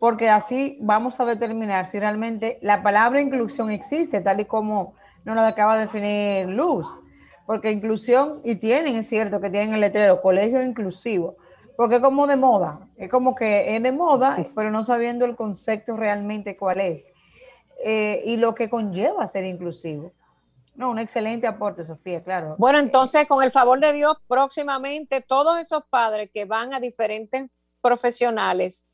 [0.01, 5.37] porque así vamos a determinar si realmente la palabra inclusión existe, tal y como nos
[5.37, 6.89] lo acaba de definir Luz.
[7.47, 11.37] Porque inclusión, y tienen, es cierto que tienen el letrero, colegio inclusivo,
[11.77, 15.37] porque es como de moda, es como que es de moda, pero no sabiendo el
[15.37, 17.09] concepto realmente cuál es
[17.85, 20.13] eh, y lo que conlleva ser inclusivo.
[20.75, 22.57] No, un excelente aporte, Sofía, claro.
[22.59, 27.49] Bueno, entonces, con el favor de Dios, próximamente todos esos padres que van a diferentes
[27.81, 28.85] profesionales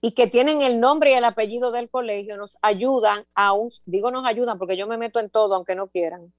[0.00, 4.10] y que tienen el nombre y el apellido del colegio nos ayudan a un, digo
[4.10, 6.32] nos ayudan porque yo me meto en todo aunque no quieran,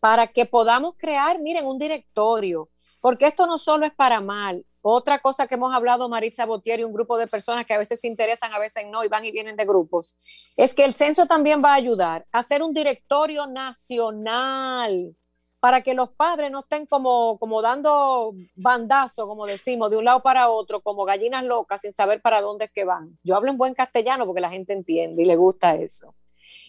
[0.00, 2.68] para que podamos crear, miren, un directorio,
[3.00, 4.66] porque esto no solo es para mal.
[4.86, 8.00] Otra cosa que hemos hablado Maritza Botier y un grupo de personas que a veces
[8.00, 10.14] se interesan, a veces no, y van y vienen de grupos,
[10.58, 15.16] es que el censo también va a ayudar a hacer un directorio nacional
[15.58, 20.22] para que los padres no estén como, como dando bandazo, como decimos, de un lado
[20.22, 23.18] para otro, como gallinas locas, sin saber para dónde es que van.
[23.22, 26.14] Yo hablo en buen castellano porque la gente entiende y le gusta eso.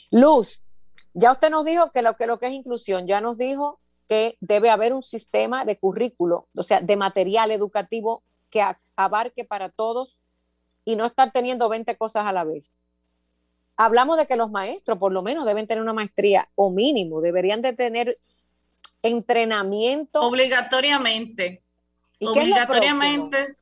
[0.10, 0.64] Luz,
[1.14, 4.38] ya usted nos dijo que lo que, lo que es inclusión, ya nos dijo que
[4.40, 8.64] debe haber un sistema de currículo, o sea, de material educativo que
[8.96, 10.20] abarque para todos
[10.86, 12.72] y no estar teniendo 20 cosas a la vez.
[13.78, 17.62] Hablamos de que los maestros por lo menos deben tener una maestría o mínimo, deberían
[17.62, 18.20] de tener
[19.02, 20.22] entrenamiento.
[20.22, 21.64] Obligatoriamente.
[22.22, 23.58] Obligatoriamente.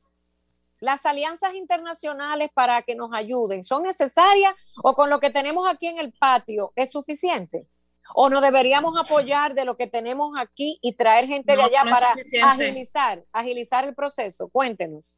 [0.80, 5.86] Las alianzas internacionales para que nos ayuden, ¿son necesarias o con lo que tenemos aquí
[5.86, 7.66] en el patio es suficiente?
[8.14, 12.08] ¿O no deberíamos apoyar de lo que tenemos aquí y traer gente de allá para
[12.52, 14.48] agilizar, agilizar el proceso?
[14.48, 15.16] Cuéntenos.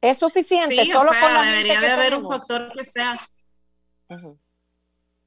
[0.00, 0.84] ¿Es suficiente?
[0.84, 3.16] Sí, Solo con la debería de haber un factor que sea.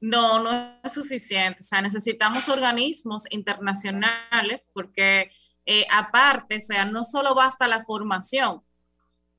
[0.00, 1.62] No, no es suficiente.
[1.62, 5.30] O sea, necesitamos organismos internacionales porque
[5.64, 8.62] eh, aparte, o sea, no solo basta la formación,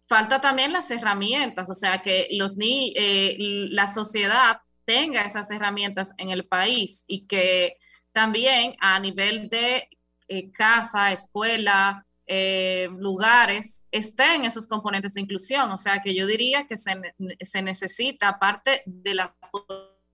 [0.07, 3.35] falta también las herramientas, o sea, que los ni eh,
[3.71, 7.77] la sociedad tenga esas herramientas en el país y que
[8.11, 9.89] también a nivel de
[10.27, 12.05] eh, casa, escuela,
[12.97, 15.71] lugares, estén esos componentes de inclusión.
[15.71, 16.99] O sea, que yo diría que se,
[17.39, 19.35] se necesita, aparte de la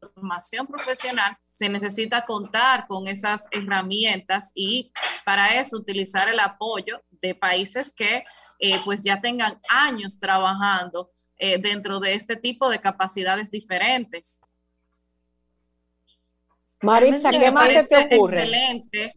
[0.02, 4.92] formación profesional, se necesita contar con esas herramientas y
[5.24, 8.24] para eso utilizar el apoyo de países que
[8.62, 14.40] eh, pues ya tengan años trabajando eh, dentro de este tipo de capacidades diferentes.
[16.82, 18.44] Maritza, ¿qué más se te ocurre?
[18.44, 19.14] Excelente,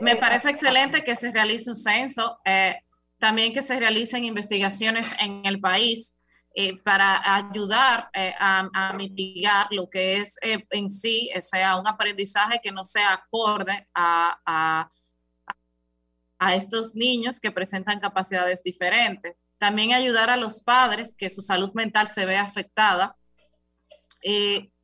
[0.00, 2.76] me parece excelente que se realice un censo, eh,
[3.18, 6.14] también que se realicen investigaciones en el país
[6.54, 12.60] eh, para ayudar eh, a, mitigar lo que es eh, en sí, sea un aprendizaje
[12.62, 14.90] que no sea acorde a, a,
[16.44, 19.36] a, estos niños que presentan capacidades diferentes.
[19.58, 23.16] También ayudar a los padres que su salud mental se ve afectada.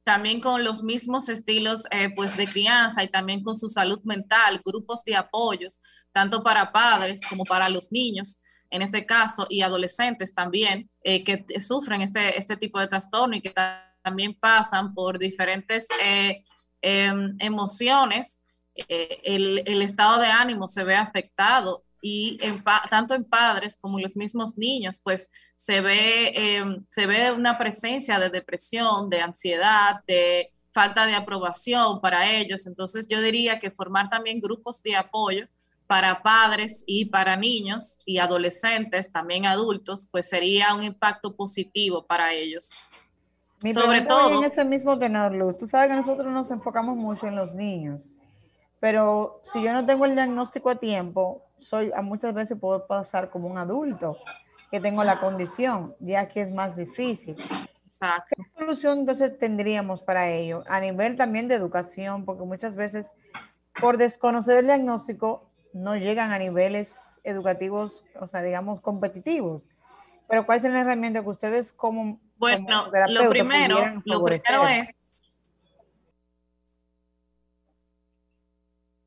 [0.04, 1.84] también con los mismos estilos
[2.16, 5.78] pues de crianza y también con su salud mental, grupos de apoyos,
[6.12, 8.38] tanto para padres como para los niños,
[8.70, 13.40] en este caso, y adolescentes también, eh, que sufren este, este tipo de trastorno y
[13.40, 13.54] que
[14.02, 16.42] también pasan por diferentes eh,
[16.82, 18.40] em, emociones,
[18.88, 23.98] eh, el, el, estado de ánimo se ve afectado y en tanto en padres como
[23.98, 29.20] en los mismos niños, pues se ve, em, se ve una presencia de depresión, de
[29.20, 32.66] ansiedad, de falta de aprobación para ellos.
[32.66, 35.46] Entonces yo diría que formar también grupos de apoyo
[35.88, 42.32] para padres y para niños y adolescentes, también adultos, pues sería un impacto positivo para
[42.32, 42.70] ellos.
[43.72, 44.38] Sobre todo.
[44.38, 48.12] En ese mismo tenor, Luz, tú sabes que nosotros nos enfocamos mucho en los niños,
[48.80, 53.30] pero si yo no tengo el diagnóstico a tiempo, soy, a muchas veces puedo pasar
[53.30, 54.16] como un adulto
[54.70, 57.34] que tengo la condición, ya que es más difícil.
[57.84, 58.36] Exacto.
[58.36, 60.62] ¿Qué solución entonces tendríamos para ello?
[60.68, 63.10] A nivel también de educación, porque muchas veces
[63.80, 69.66] por desconocer el diagnóstico no llegan a niveles educativos, o sea, digamos, competitivos.
[70.28, 75.17] Pero ¿cuál es la herramienta que ustedes como bueno, lo primero, lo primero es.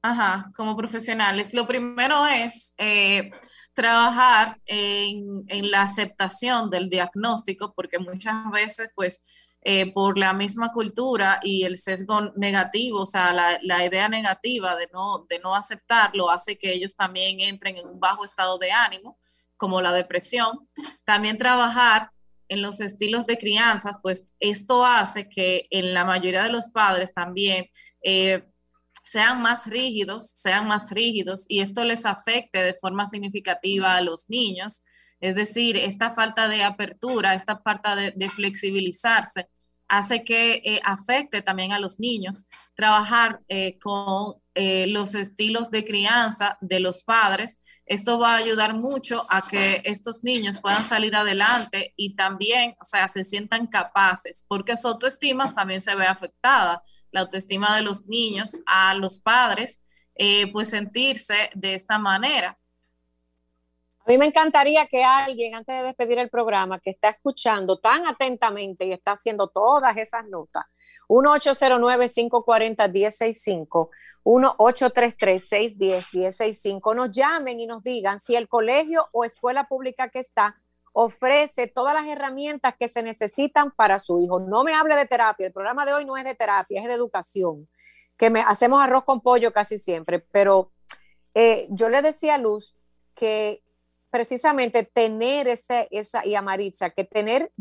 [0.04, 3.30] Ajá, como profesionales, lo primero es eh,
[3.74, 9.22] trabajar en, la aceptación del diagnóstico, porque muchas veces, pues,
[9.64, 14.76] eh, por la misma cultura y el sesgo negativo, o sea, la, la, idea negativa
[14.76, 18.72] de no, de no aceptarlo hace que ellos también entren en un bajo estado de
[18.72, 19.20] ánimo,
[19.56, 20.68] como la depresión.
[21.06, 22.10] También trabajar
[22.52, 27.14] en los estilos de crianzas, pues esto hace que en la mayoría de los padres
[27.14, 27.68] también
[28.04, 28.51] eh,
[29.02, 34.30] sean más rígidos, sean más rígidos y esto les afecte de forma significativa a los
[34.30, 34.84] niños.
[35.20, 39.48] Es decir, esta falta de apertura, esta falta de, flexibilizarse
[39.88, 42.46] hace que eh, afecte también a los niños.
[42.76, 47.60] Trabajar eh, con los estilos de crianza de los padres
[47.92, 52.86] esto va a ayudar mucho a que estos niños puedan salir adelante y también, o
[52.86, 56.82] sea, se sientan capaces, porque su autoestima también se ve afectada,
[57.12, 59.80] la autoestima de los niños a los padres,
[60.16, 62.58] eh, pues sentirse de esta manera.
[64.06, 68.08] A mí me encantaría que alguien, antes de despedir el programa, que está escuchando tan
[68.08, 70.66] atentamente y está haciendo todas esas notas,
[71.08, 73.90] 1-809-540-1065,
[74.24, 80.60] 1-833-610-1065, nos llamen y nos digan si el colegio o escuela pública que está
[80.94, 84.40] ofrece todas las herramientas que se necesitan para su hijo.
[84.40, 86.94] No me hable de terapia, el programa de hoy no es de terapia, es de
[86.94, 87.70] educación,
[88.18, 90.72] que me, hacemos arroz con pollo casi siempre, pero
[91.34, 92.76] eh, yo le decía a Luz
[93.16, 93.64] que
[94.10, 97.52] precisamente tener ese, esa, y a Maritza, que tener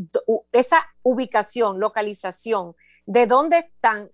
[0.50, 2.74] esa ubicación, localización,
[3.06, 4.10] de dónde están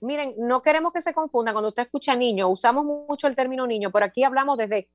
[0.00, 3.90] miren, no queremos que se confunda cuando usted escucha niño, usamos mucho el término niño,
[3.90, 4.88] pero aquí hablamos desde,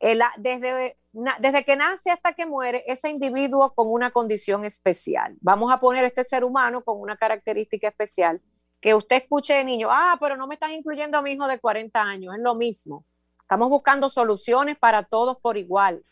[0.00, 5.36] desde, desde que nace hasta que muere ese individuo con una condición especial.
[5.40, 8.40] Vamos a poner este ser humano con una característica especial.
[8.80, 11.58] Que usted escuche de niño, ah, pero no me están incluyendo a mi hijo de
[11.58, 13.04] 40 años, es lo mismo.
[13.34, 16.04] Estamos buscando soluciones para todos por igual,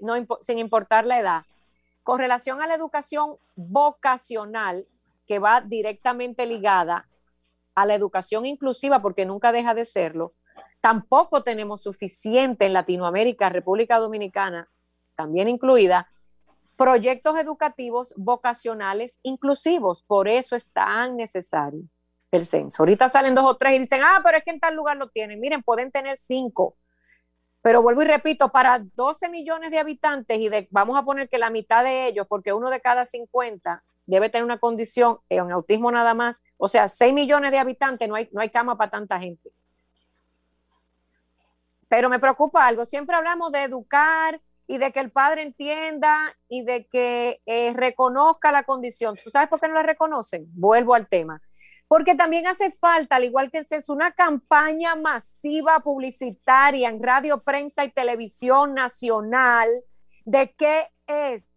[0.00, 1.42] no, sin importar la edad.
[2.02, 4.88] Con relación a la educación vocacional,
[5.26, 7.08] que va directamente ligada
[7.74, 10.32] a la educación inclusiva, porque nunca deja de serlo,
[10.80, 14.68] tampoco tenemos suficiente en Latinoamérica, República Dominicana,
[15.14, 16.10] también incluida,
[16.76, 20.02] proyectos educativos vocacionales inclusivos.
[20.02, 21.82] Por eso es tan necesario
[22.30, 22.82] el censo.
[22.82, 25.08] Ahorita salen dos o tres y dicen, ah, pero es que en tal lugar lo
[25.08, 25.40] tienen.
[25.40, 26.76] Miren, pueden tener cinco.
[27.62, 31.38] Pero vuelvo y repito, para 12 millones de habitantes y de, vamos a poner que
[31.38, 35.90] la mitad de ellos, porque uno de cada 50 debe tener una condición, en autismo
[35.90, 39.18] nada más, o sea, 6 millones de habitantes, no hay, no hay cama para tanta
[39.18, 39.50] gente.
[41.96, 46.14] Pero me preocupa algo, siempre hablamos de educar y de que el padre entienda
[46.46, 49.16] y de que eh, reconozca la condición.
[49.24, 50.46] ¿Tú sabes por qué no la reconocen?
[50.52, 51.40] Vuelvo al tema.
[51.88, 57.82] Porque también hace falta, al igual que es una campaña masiva publicitaria en radio, prensa
[57.82, 59.70] y televisión nacional
[60.26, 61.48] de qué es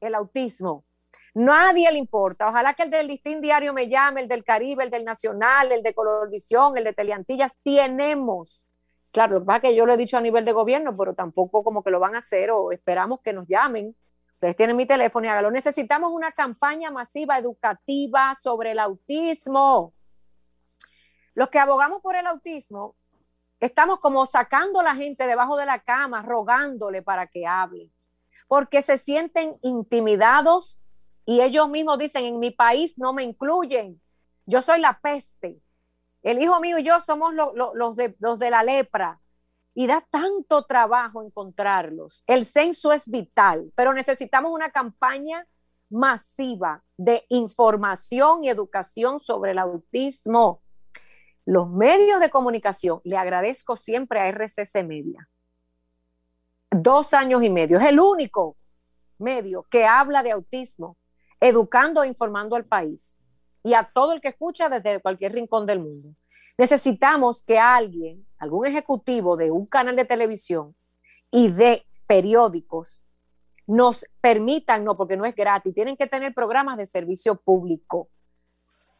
[0.00, 0.86] el autismo,
[1.34, 2.48] Nadie le importa.
[2.48, 5.82] Ojalá que el del Listín Diario me llame, el del Caribe, el del Nacional, el
[5.82, 7.52] de Colorvisión, el de Teleantillas.
[7.62, 8.64] Tenemos.
[9.12, 11.90] Claro, que que yo lo he dicho a nivel de gobierno, pero tampoco como que
[11.90, 13.94] lo van a hacer o esperamos que nos llamen.
[14.34, 15.50] Ustedes tienen mi teléfono y hágalo.
[15.50, 19.92] Necesitamos una campaña masiva educativa sobre el autismo.
[21.34, 22.96] Los que abogamos por el autismo,
[23.60, 27.90] estamos como sacando a la gente debajo de la cama, rogándole para que hable,
[28.48, 30.78] porque se sienten intimidados,
[31.24, 34.02] y ellos mismos dicen, en mi país no me incluyen,
[34.46, 35.60] yo soy la peste,
[36.22, 39.20] el hijo mío y yo somos los, de, los de la lepra.
[39.74, 42.24] Y da tanto trabajo encontrarlos.
[42.26, 45.46] El censo es vital, pero necesitamos una campaña
[45.88, 50.62] masiva de información y educación sobre el autismo.
[51.46, 55.28] Los medios de comunicación, le agradezco siempre a RCC Media.
[56.70, 58.56] Dos años y medio, es el único
[59.18, 60.96] medio que habla de autismo
[61.40, 63.16] educando e informando al país
[63.62, 66.14] y a todo el que escucha desde cualquier rincón del mundo.
[66.58, 70.74] Necesitamos que alguien, algún ejecutivo de un canal de televisión
[71.30, 73.02] y de periódicos,
[73.66, 78.10] nos permitan, no, porque no es gratis, tienen que tener programas de servicio público.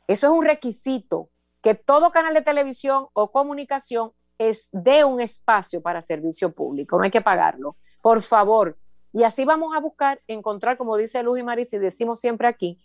[0.07, 5.81] Eso es un requisito, que todo canal de televisión o comunicación es de un espacio
[5.83, 7.77] para servicio público, no hay que pagarlo.
[8.03, 8.79] Por favor,
[9.13, 12.83] y así vamos a buscar encontrar, como dice Luz y Marisa, y decimos siempre aquí,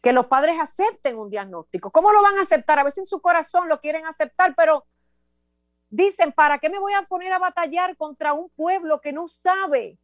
[0.00, 1.90] que los padres acepten un diagnóstico.
[1.90, 2.78] ¿Cómo lo van a aceptar?
[2.78, 4.86] A veces en su corazón lo quieren aceptar, pero
[5.90, 9.98] dicen, ¿para qué me voy a poner a batallar contra un pueblo que no sabe?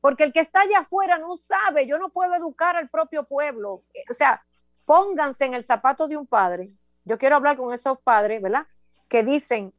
[0.00, 3.82] Porque el que está allá afuera no sabe, yo no puedo educar al propio pueblo.
[4.10, 4.44] O sea,
[4.84, 6.70] pónganse en el zapato de un padre.
[7.04, 8.66] Yo quiero hablar con esos padres, ¿verdad?
[9.08, 9.72] Que dicen,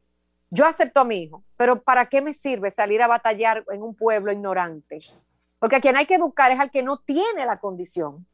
[0.50, 3.96] yo acepto a mi hijo, pero ¿para qué me sirve salir a batallar en un
[3.96, 5.00] pueblo ignorante?
[5.60, 8.26] Porque a quien hay que educar es al que no tiene la condición.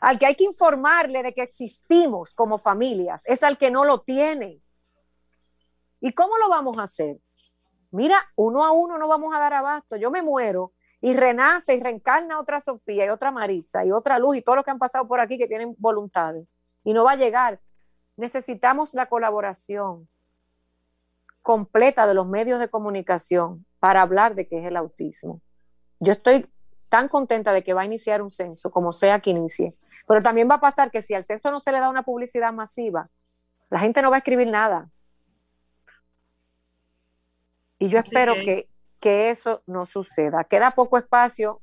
[0.00, 4.02] Al que hay que informarle de que existimos como familias, es al que no lo
[4.02, 4.60] tiene.
[6.00, 7.18] ¿Y cómo lo vamos a hacer?
[7.90, 9.96] Mira, uno a uno no vamos a dar abasto.
[9.96, 14.36] Yo me muero y renace y reencarna otra Sofía y otra Maritza y otra Luz
[14.36, 16.46] y todos los que han pasado por aquí que tienen voluntades.
[16.82, 17.60] Y no va a llegar.
[18.16, 20.08] Necesitamos la colaboración
[21.42, 25.40] completa de los medios de comunicación para hablar de qué es el autismo.
[26.00, 26.48] Yo estoy
[26.88, 29.74] tan contenta de que va a iniciar un censo, como sea que inicie.
[30.06, 32.52] Pero también va a pasar que si al censo no se le da una publicidad
[32.52, 33.08] masiva,
[33.70, 34.90] la gente no va a escribir nada.
[37.78, 38.68] Y yo espero que,
[39.00, 40.44] que eso no suceda.
[40.44, 41.60] Queda poco espacio.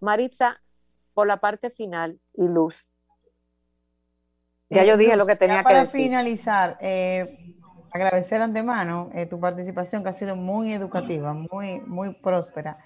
[0.00, 0.60] Maritza,
[1.14, 2.86] por la parte final y Luz.
[4.70, 5.76] Ya yo dije lo que tenía que decir.
[5.76, 7.26] Para finalizar, eh,
[7.92, 12.78] agradecer antemano eh, tu participación que ha sido muy educativa, muy, muy próspera.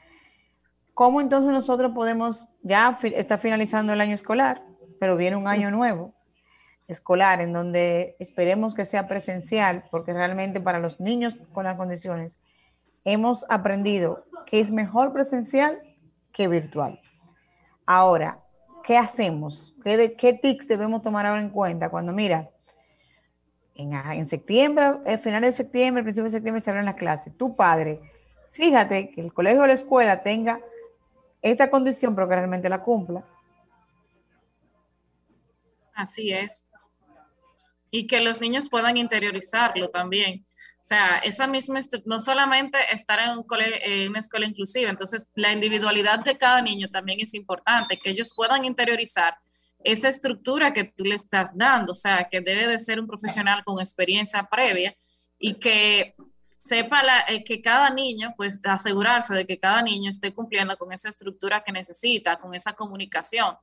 [0.94, 4.62] ¿Cómo entonces nosotros podemos, ya está finalizando el año escolar,
[5.00, 6.14] pero viene un año nuevo
[6.86, 12.38] escolar en donde esperemos que sea presencial, porque realmente para los niños con las condiciones
[13.04, 15.80] hemos aprendido que es mejor presencial
[16.32, 17.00] que virtual.
[17.86, 18.40] Ahora,
[18.84, 19.74] ¿qué hacemos?
[19.82, 22.50] ¿Qué, qué tics debemos tomar ahora en cuenta cuando, mira,
[23.74, 27.36] en, septiembre, al final de septiembre, principio de septiembre se abren las clases.
[27.36, 28.00] Tu padre,
[28.52, 30.60] fíjate que el colegio o la escuela tenga
[31.44, 33.22] esta condición, pero que realmente la cumpla.
[35.94, 36.66] Así es.
[37.90, 40.44] Y que los niños puedan interiorizarlo también.
[40.80, 43.44] O sea, esa misma, no solamente estar en,
[43.82, 48.32] en una escuela inclusiva, entonces la individualidad de cada niño también es importante, que ellos
[48.34, 49.36] puedan interiorizar
[49.84, 53.62] esa estructura que tú le estás dando, o sea, que debe de ser un profesional
[53.64, 54.94] con experiencia previa
[55.38, 56.14] y que
[56.64, 61.10] sepa eh, que cada niño, pues asegurarse de que cada niño esté cumpliendo con esa
[61.10, 63.54] estructura que necesita, con esa comunicación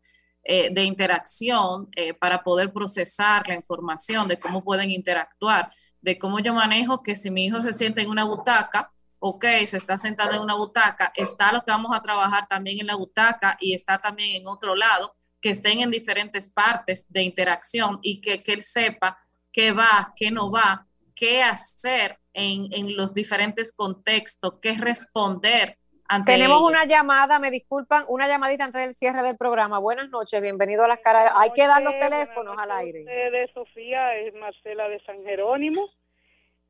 [0.43, 6.39] eh, de interacción eh, para poder procesar la información de cómo pueden interactuar, de cómo
[6.39, 10.36] yo manejo que si mi hijo se siente en una butaca, ok, se está sentado
[10.36, 13.97] en una butaca, está lo que vamos a trabajar también en la butaca y está
[13.97, 19.18] también en otro lado que estén en diferentes partes de interacción y que, él sepa
[19.52, 20.88] qué va, qué no va,
[21.22, 25.78] qué hacer en, los diferentes contextos, qué responder.
[26.09, 29.78] Ante Tenemos una llamada, me disculpan, una llamadita antes del cierre del programa.
[29.78, 31.32] Buenas noches, bienvenido a las caras.
[31.36, 33.03] Hay que dar los teléfonos al aire.
[33.03, 35.86] De Sofía, es Marcela de San Jerónimo.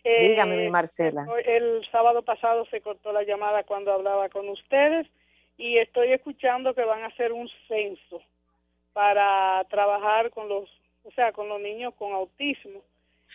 [0.03, 1.25] Dígame, mi eh, Marcela.
[1.45, 5.07] El sábado pasado se cortó la llamada cuando hablaba con ustedes
[5.57, 8.21] y estoy escuchando que van a hacer un censo
[8.91, 10.69] para trabajar con los,
[11.03, 12.81] o sea, con los niños con autismo.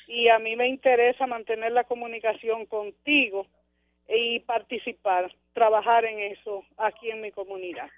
[0.06, 3.46] Y a mí me interesa mantener la comunicación contigo
[4.08, 7.88] y participar, trabajar en eso aquí en mi comunidad.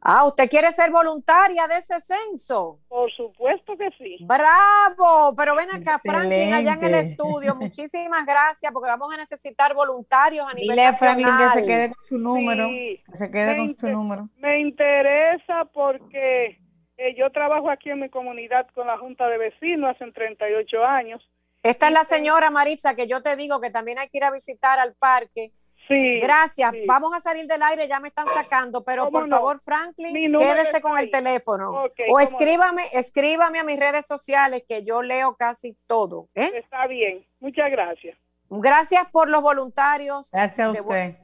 [0.00, 2.78] Ah, ¿usted quiere ser voluntaria de ese censo?
[2.88, 4.18] Por supuesto que sí.
[4.20, 7.56] Bravo, pero ven acá, Franklin, allá en el estudio.
[7.56, 12.04] Muchísimas gracias, porque vamos a necesitar voluntarios a nivel Dile Franklin que se quede con
[12.04, 14.28] su número, que se quede con su número.
[14.36, 16.58] Me interesa porque
[16.96, 21.28] eh, yo trabajo aquí en mi comunidad con la Junta de Vecinos hace 38 años.
[21.62, 24.30] Esta es la señora Maritza que yo te digo que también hay que ir a
[24.30, 25.52] visitar al parque.
[25.88, 26.18] Sí.
[26.20, 26.72] Gracias.
[26.86, 30.98] Vamos a salir del aire, ya me están sacando, pero por favor, Franklin, quédese con
[30.98, 31.84] el teléfono.
[32.10, 36.28] o escríbame, escríbame a mis redes sociales que yo leo casi todo.
[36.34, 36.52] ¿eh?
[36.54, 37.24] Está bien.
[37.40, 38.18] Muchas gracias.
[38.50, 40.30] Gracias por los voluntarios.
[40.30, 41.16] Gracias a usted.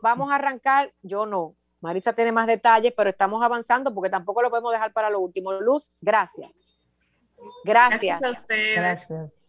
[0.00, 1.56] Vamos a arrancar, yo no.
[1.80, 5.52] Maritza tiene más detalles, pero estamos avanzando porque tampoco lo podemos dejar para lo último.
[5.52, 6.50] Luz, gracias.
[7.64, 8.20] Gracias.
[8.20, 8.76] Gracias a ustedes.
[8.76, 9.43] Gracias.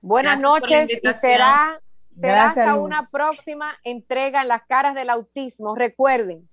[0.00, 1.80] Buenas noches y será,
[2.10, 5.74] será hasta una próxima entrega en las caras del autismo.
[5.74, 6.48] Recuerden,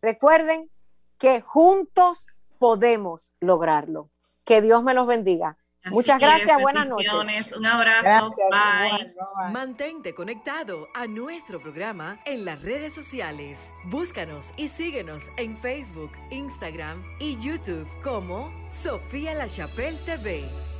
[0.00, 0.70] recuerden
[1.18, 2.26] que juntos
[2.58, 4.10] podemos lograrlo.
[4.44, 5.56] Que Dios me los bendiga.
[5.90, 7.52] Muchas gracias, buenas noches.
[7.56, 9.52] Un abrazo, bye.
[9.52, 13.72] Mantente conectado a nuestro programa en las redes sociales.
[13.84, 20.44] Búscanos y síguenos en Facebook, Instagram y YouTube como Sofía La Chapelle TV.